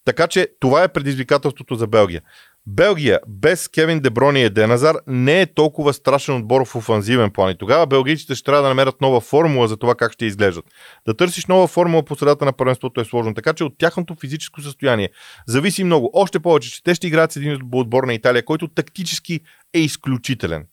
Така 0.04 0.26
че 0.26 0.48
това 0.60 0.82
е 0.82 0.92
предизвикателството 0.92 1.74
за 1.74 1.86
Белгия. 1.86 2.22
Белгия 2.66 3.20
без 3.28 3.68
Кевин 3.68 4.00
Деброн 4.00 4.36
и 4.36 4.42
Еденазар 4.42 4.96
не 5.06 5.40
е 5.40 5.54
толкова 5.54 5.92
страшен 5.92 6.36
отбор 6.36 6.66
в 6.66 6.76
офанзивен 6.76 7.30
план. 7.30 7.50
И 7.50 7.58
тогава 7.58 7.86
белгийците 7.86 8.34
ще 8.34 8.44
трябва 8.44 8.62
да 8.62 8.68
намерят 8.68 9.00
нова 9.00 9.20
формула 9.20 9.68
за 9.68 9.76
това 9.76 9.94
как 9.94 10.12
ще 10.12 10.26
изглеждат. 10.26 10.64
Да 11.06 11.16
търсиш 11.16 11.46
нова 11.46 11.66
формула 11.66 12.04
по 12.04 12.16
средата 12.16 12.44
на 12.44 12.52
първенството 12.52 13.00
е 13.00 13.04
сложно. 13.04 13.34
Така 13.34 13.52
че 13.52 13.64
от 13.64 13.78
тяхното 13.78 14.14
физическо 14.20 14.60
състояние 14.60 15.08
зависи 15.46 15.84
много. 15.84 16.10
Още 16.12 16.40
повече, 16.40 16.70
че 16.70 16.82
те 16.82 16.94
ще 16.94 17.06
играят 17.06 17.32
с 17.32 17.36
един 17.36 17.58
отбор 17.72 18.04
на 18.04 18.14
Италия, 18.14 18.44
който 18.44 18.68
тактически 18.68 19.40
е 19.74 19.80
изключителен. 19.80 20.66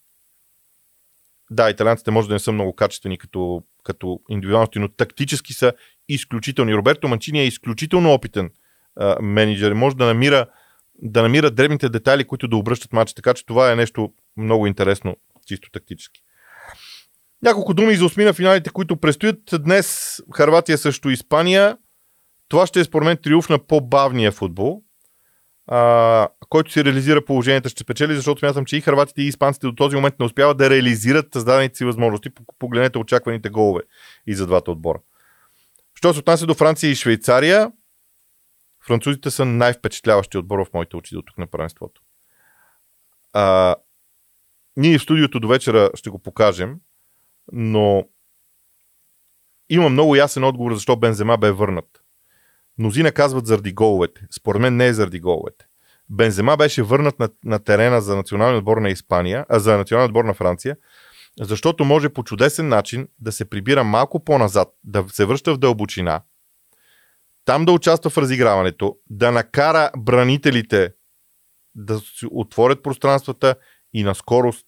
Да, 1.51 1.69
италианците 1.69 2.11
може 2.11 2.27
да 2.27 2.33
не 2.33 2.39
са 2.39 2.51
много 2.51 2.75
качествени 2.75 3.17
като, 3.17 3.63
като 3.83 4.19
индивидуалности, 4.29 4.79
но 4.79 4.87
тактически 4.87 5.53
са 5.53 5.73
изключителни. 6.09 6.75
Роберто 6.75 7.07
Манчини 7.07 7.39
е 7.39 7.47
изключително 7.47 8.13
опитен 8.13 8.49
а, 8.95 9.21
менеджер. 9.21 9.73
Може 9.73 9.95
да 9.95 10.05
намира 10.05 10.45
да 11.01 11.21
намират 11.21 11.55
дребните 11.55 11.89
детайли, 11.89 12.23
които 12.23 12.47
да 12.47 12.55
обръщат 12.55 12.93
матча. 12.93 13.15
Така 13.15 13.33
че 13.33 13.45
това 13.45 13.71
е 13.71 13.75
нещо 13.75 14.13
много 14.37 14.67
интересно, 14.67 15.15
чисто 15.45 15.71
тактически. 15.71 16.21
Няколко 17.43 17.73
думи 17.73 17.95
за 17.95 18.05
осмина 18.05 18.33
финалите, 18.33 18.69
които 18.69 18.97
предстоят 18.97 19.39
днес. 19.59 20.17
Харватия 20.35 20.77
също 20.77 21.09
Испания. 21.09 21.77
Това 22.47 22.67
ще 22.67 22.79
е 22.79 22.83
според 22.83 23.05
мен 23.05 23.17
триумф 23.23 23.49
на 23.49 23.59
по-бавния 23.59 24.31
футбол, 24.31 24.81
а, 25.67 26.27
който 26.49 26.71
си 26.71 26.85
реализира 26.85 27.25
положението, 27.25 27.69
ще 27.69 27.83
спечели, 27.83 28.15
защото 28.15 28.39
смятам, 28.39 28.65
че 28.65 28.77
и 28.77 28.81
харватите 28.81 29.21
и 29.21 29.27
испанците 29.27 29.67
до 29.67 29.75
този 29.75 29.95
момент 29.95 30.15
не 30.19 30.25
успяват 30.25 30.57
да 30.57 30.69
реализират 30.69 31.33
създадените 31.33 31.77
си 31.77 31.85
възможности. 31.85 32.29
Погледнете 32.59 32.97
очакваните 32.97 33.49
голове 33.49 33.81
и 34.27 34.35
за 34.35 34.47
двата 34.47 34.71
отбора. 34.71 34.99
Що 35.95 36.13
се 36.13 36.19
отнася 36.19 36.45
до 36.45 36.53
Франция 36.53 36.91
и 36.91 36.95
Швейцария, 36.95 37.71
Французите 38.87 39.31
са 39.31 39.45
най-впечатляващи 39.45 40.37
отбор 40.37 40.59
в 40.59 40.73
моите 40.73 40.97
очи 40.97 41.15
до 41.15 41.21
тук 41.21 41.37
на 41.37 41.47
първенството. 41.47 42.01
А, 43.33 43.75
ние 44.77 44.97
в 44.97 45.01
студиото 45.01 45.39
до 45.39 45.47
вечера 45.47 45.89
ще 45.95 46.09
го 46.09 46.19
покажем, 46.19 46.79
но 47.51 48.03
има 49.69 49.89
много 49.89 50.15
ясен 50.15 50.43
отговор 50.43 50.73
защо 50.73 50.95
Бензема 50.95 51.37
бе 51.37 51.51
върнат. 51.51 52.03
Мнозина 52.77 53.11
казват 53.11 53.45
заради 53.45 53.73
головете. 53.73 54.21
Според 54.31 54.61
мен 54.61 54.75
не 54.75 54.87
е 54.87 54.93
заради 54.93 55.19
головете. 55.19 55.65
Бензема 56.09 56.57
беше 56.57 56.83
върнат 56.83 57.19
на, 57.19 57.29
на 57.43 57.59
терена 57.59 58.01
за 58.01 58.15
националния 58.15 58.57
отбор 58.57 58.77
на 58.77 58.89
Испания, 58.89 59.45
а 59.49 59.59
за 59.59 59.77
националния 59.77 60.07
отбор 60.07 60.25
на 60.25 60.33
Франция, 60.33 60.77
защото 61.41 61.85
може 61.85 62.09
по 62.09 62.23
чудесен 62.23 62.67
начин 62.67 63.07
да 63.19 63.31
се 63.31 63.49
прибира 63.49 63.83
малко 63.83 64.23
по-назад, 64.23 64.67
да 64.83 65.05
се 65.07 65.25
връща 65.25 65.53
в 65.53 65.57
дълбочина, 65.57 66.21
там 67.47 67.65
да 67.65 67.71
участва 67.71 68.09
в 68.09 68.17
разиграването, 68.17 68.97
да 69.09 69.31
накара 69.31 69.91
бранителите 69.97 70.93
да 71.75 71.99
си 71.99 72.25
отворят 72.31 72.83
пространствата 72.83 73.55
и 73.93 74.03
на 74.03 74.15
скорост 74.15 74.67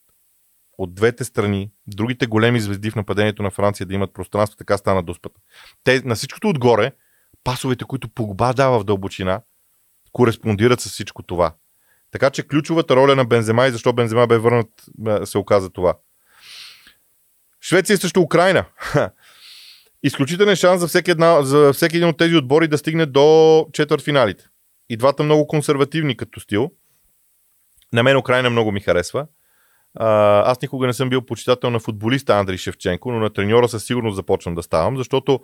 от 0.78 0.96
двете 0.96 1.24
страни, 1.24 1.72
другите 1.88 2.28
големи 2.28 2.60
звезди 2.60 2.92
в 2.92 2.96
нападението 2.96 3.44
на 3.44 3.52
Франция 3.52 3.88
да 3.88 3.94
имат 3.94 4.14
пространство, 4.14 4.58
така 4.58 4.78
стана 4.78 5.04
доспата. 5.04 5.40
Те 5.84 6.02
на 6.06 6.16
всичкото 6.16 6.50
отгоре, 6.50 6.92
пасовете, 7.44 7.86
които 7.86 8.10
Погба 8.10 8.54
дава 8.54 8.80
в 8.80 8.84
дълбочина, 8.84 9.42
кореспондират 10.12 10.82
с 10.82 10.90
всичко 10.90 11.24
това. 11.24 11.56
Така 12.12 12.30
че 12.30 12.48
ключовата 12.48 12.96
роля 12.96 13.16
на 13.16 13.26
Бензема 13.26 13.68
и 13.68 13.72
защо 13.72 13.94
Бензема 13.94 14.28
бе 14.28 14.38
върнат, 14.38 14.86
се 15.24 15.38
оказа 15.38 15.70
това. 15.70 15.98
Швеция 17.62 17.98
срещу 17.98 18.22
Украина. 18.22 18.66
Изключителен 20.04 20.56
шанс 20.56 20.80
за 20.80 20.88
всеки, 20.88 21.12
една, 21.12 21.42
за 21.42 21.74
всеки 21.74 21.98
един 21.98 22.10
от 22.10 22.18
тези 22.18 22.36
отбори 22.36 22.68
да 22.68 22.78
стигне 22.78 23.06
до 23.06 23.68
четвърт 23.74 24.02
финалите. 24.02 24.46
И 24.90 24.98
двата 24.98 25.24
много 25.24 25.48
консервативни 25.48 26.18
като 26.18 26.40
стил. 26.40 26.72
На 27.94 28.04
мен 28.04 28.18
Украина 28.18 28.50
много 28.50 28.72
ми 28.72 28.80
харесва. 28.80 29.28
Аз 29.96 30.62
никога 30.62 30.88
не 30.88 30.94
съм 30.94 31.10
бил 31.10 31.22
почитател 31.26 31.70
на 31.70 31.80
футболиста 31.80 32.34
Андрей 32.34 32.58
Шевченко, 32.58 33.12
но 33.12 33.20
на 33.20 33.30
треньора 33.30 33.70
със 33.70 33.86
сигурност 33.86 34.16
започвам 34.16 34.56
да 34.56 34.64
ставам, 34.64 34.98
защото 34.98 35.40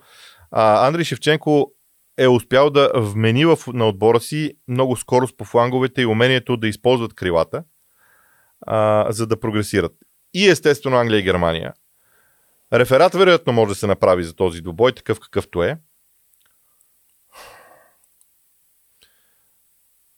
Андрей 0.52 1.04
Шевченко 1.04 1.72
е 2.18 2.28
успял 2.28 2.70
да 2.70 2.92
вмени 2.96 3.46
в, 3.46 3.60
на 3.68 3.88
отбора 3.88 4.20
си 4.20 4.54
много 4.68 4.96
скорост 4.96 5.38
по 5.38 5.46
фланговете 5.46 6.02
и 6.02 6.06
умението 6.06 6.58
да 6.58 6.68
използват 6.68 7.14
крилата, 7.14 7.64
а, 8.62 9.08
за 9.12 9.28
да 9.28 9.40
прогресират. 9.40 9.92
И 10.34 10.48
естествено 10.48 10.98
Англия 10.98 11.20
и 11.20 11.24
Германия. 11.24 11.74
Реферат 12.74 13.14
вероятно 13.14 13.54
може 13.54 13.70
да 13.70 13.76
се 13.76 13.88
направи 13.88 14.24
за 14.24 14.36
този 14.36 14.62
двубой, 14.62 14.96
такъв 14.96 15.20
какъвто 15.20 15.64
е. 15.64 15.80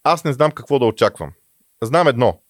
Аз 0.04 0.24
не 0.24 0.34
знам 0.34 0.52
какво 0.52 0.80
да 0.80 0.86
очаквам. 0.86 1.34
Знам 1.84 2.08
едно. 2.08 2.42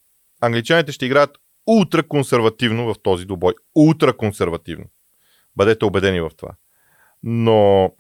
Англичаните 0.42 0.92
ще 0.92 1.06
играят 1.06 1.38
ултра 1.68 2.08
консервативно 2.08 2.94
в 2.94 3.02
този 3.04 3.26
двубой. 3.26 3.54
Ултра 3.76 4.18
консервативно. 4.18 4.86
Бъдете 5.56 5.86
убедени 5.86 6.22
в 6.22 6.32
това. 6.38 6.52
Но 7.24 7.92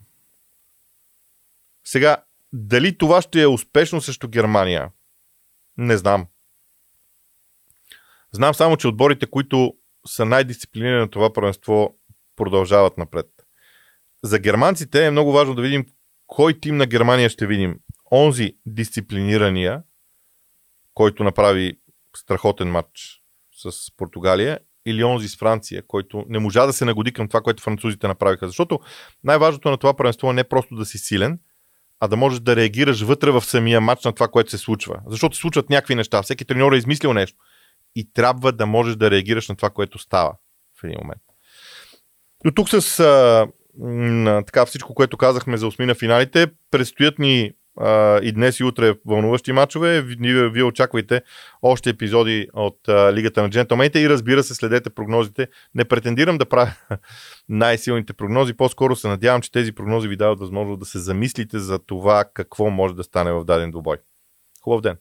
сега, 1.83 2.17
дали 2.53 2.97
това 2.97 3.21
ще 3.21 3.41
е 3.41 3.47
успешно 3.47 4.01
срещу 4.01 4.27
Германия? 4.27 4.91
Не 5.77 5.97
знам. 5.97 6.27
Знам 8.31 8.53
само, 8.53 8.77
че 8.77 8.87
отборите, 8.87 9.25
които 9.25 9.73
са 10.07 10.25
най-дисциплинирани 10.25 10.99
на 10.99 11.09
това 11.09 11.33
първенство, 11.33 11.97
продължават 12.35 12.97
напред. 12.97 13.25
За 14.23 14.39
германците 14.39 15.05
е 15.05 15.11
много 15.11 15.31
важно 15.31 15.55
да 15.55 15.61
видим 15.61 15.85
кой 16.27 16.59
тим 16.59 16.77
на 16.77 16.85
Германия 16.85 17.29
ще 17.29 17.47
видим. 17.47 17.79
Онзи 18.11 18.53
дисциплинирания, 18.65 19.83
който 20.93 21.23
направи 21.23 21.79
страхотен 22.15 22.71
матч 22.71 23.21
с 23.51 23.71
Португалия, 23.97 24.59
или 24.87 25.03
онзи 25.03 25.27
с 25.27 25.37
Франция, 25.37 25.83
който 25.87 26.25
не 26.29 26.39
можа 26.39 26.65
да 26.65 26.73
се 26.73 26.85
нагоди 26.85 27.11
към 27.11 27.27
това, 27.27 27.41
което 27.41 27.63
французите 27.63 28.07
направиха. 28.07 28.47
Защото 28.47 28.79
най-важното 29.23 29.69
на 29.69 29.77
това 29.77 29.95
първенство 29.95 30.29
е 30.29 30.33
не 30.33 30.43
просто 30.43 30.75
да 30.75 30.85
си 30.85 30.97
силен, 30.97 31.39
а 31.99 32.07
да 32.07 32.17
можеш 32.17 32.39
да 32.39 32.55
реагираш 32.55 33.01
вътре 33.01 33.31
в 33.31 33.41
самия 33.41 33.81
матч 33.81 34.05
на 34.05 34.13
това, 34.13 34.27
което 34.27 34.51
се 34.51 34.57
случва. 34.57 34.99
Защото 35.07 35.35
се 35.35 35.41
случват 35.41 35.69
някакви 35.69 35.95
неща. 35.95 36.21
Всеки 36.21 36.45
треньор 36.45 36.73
е 36.73 36.77
измислил 36.77 37.13
нещо. 37.13 37.37
И 37.95 38.13
трябва 38.13 38.51
да 38.51 38.65
можеш 38.65 38.95
да 38.95 39.11
реагираш 39.11 39.49
на 39.49 39.55
това, 39.55 39.69
което 39.69 39.99
става 39.99 40.33
в 40.79 40.83
един 40.83 40.97
момент. 41.01 41.21
Но 42.45 42.53
тук 42.53 42.69
с 42.69 42.99
а, 42.99 43.47
м, 43.79 44.43
така 44.45 44.65
всичко, 44.65 44.93
което 44.93 45.17
казахме 45.17 45.57
за 45.57 45.67
осмина 45.67 45.95
финалите, 45.95 46.47
предстоят 46.71 47.19
ни 47.19 47.51
а, 47.79 48.19
и 48.23 48.31
днес 48.31 48.59
и 48.59 48.63
утре 48.63 48.93
вълнуващи 49.05 49.51
матчове. 49.51 50.01
Вие, 50.01 50.49
вие 50.49 50.63
очаквайте 50.63 51.21
още 51.61 51.89
епизоди 51.89 52.47
от 52.53 52.87
а, 52.87 53.13
Лигата 53.13 53.41
на 53.41 53.49
джентълмените 53.49 53.99
и 53.99 54.09
разбира 54.09 54.43
се, 54.43 54.55
следете 54.55 54.89
прогнозите. 54.89 55.47
Не 55.75 55.85
претендирам 55.85 56.37
да 56.37 56.45
правя 56.45 56.73
най-силните 57.49 58.13
прогнози, 58.13 58.53
по-скоро 58.53 58.95
се 58.95 59.07
надявам, 59.07 59.41
че 59.41 59.51
тези 59.51 59.71
прогнози 59.71 60.07
ви 60.07 60.17
дават 60.17 60.39
възможност 60.39 60.79
да 60.79 60.85
се 60.85 60.99
замислите 60.99 61.59
за 61.59 61.79
това 61.79 62.25
какво 62.33 62.69
може 62.69 62.95
да 62.95 63.03
стане 63.03 63.31
в 63.31 63.45
даден 63.45 63.71
двубой. 63.71 63.97
Хубав 64.63 64.81
ден! 64.81 64.97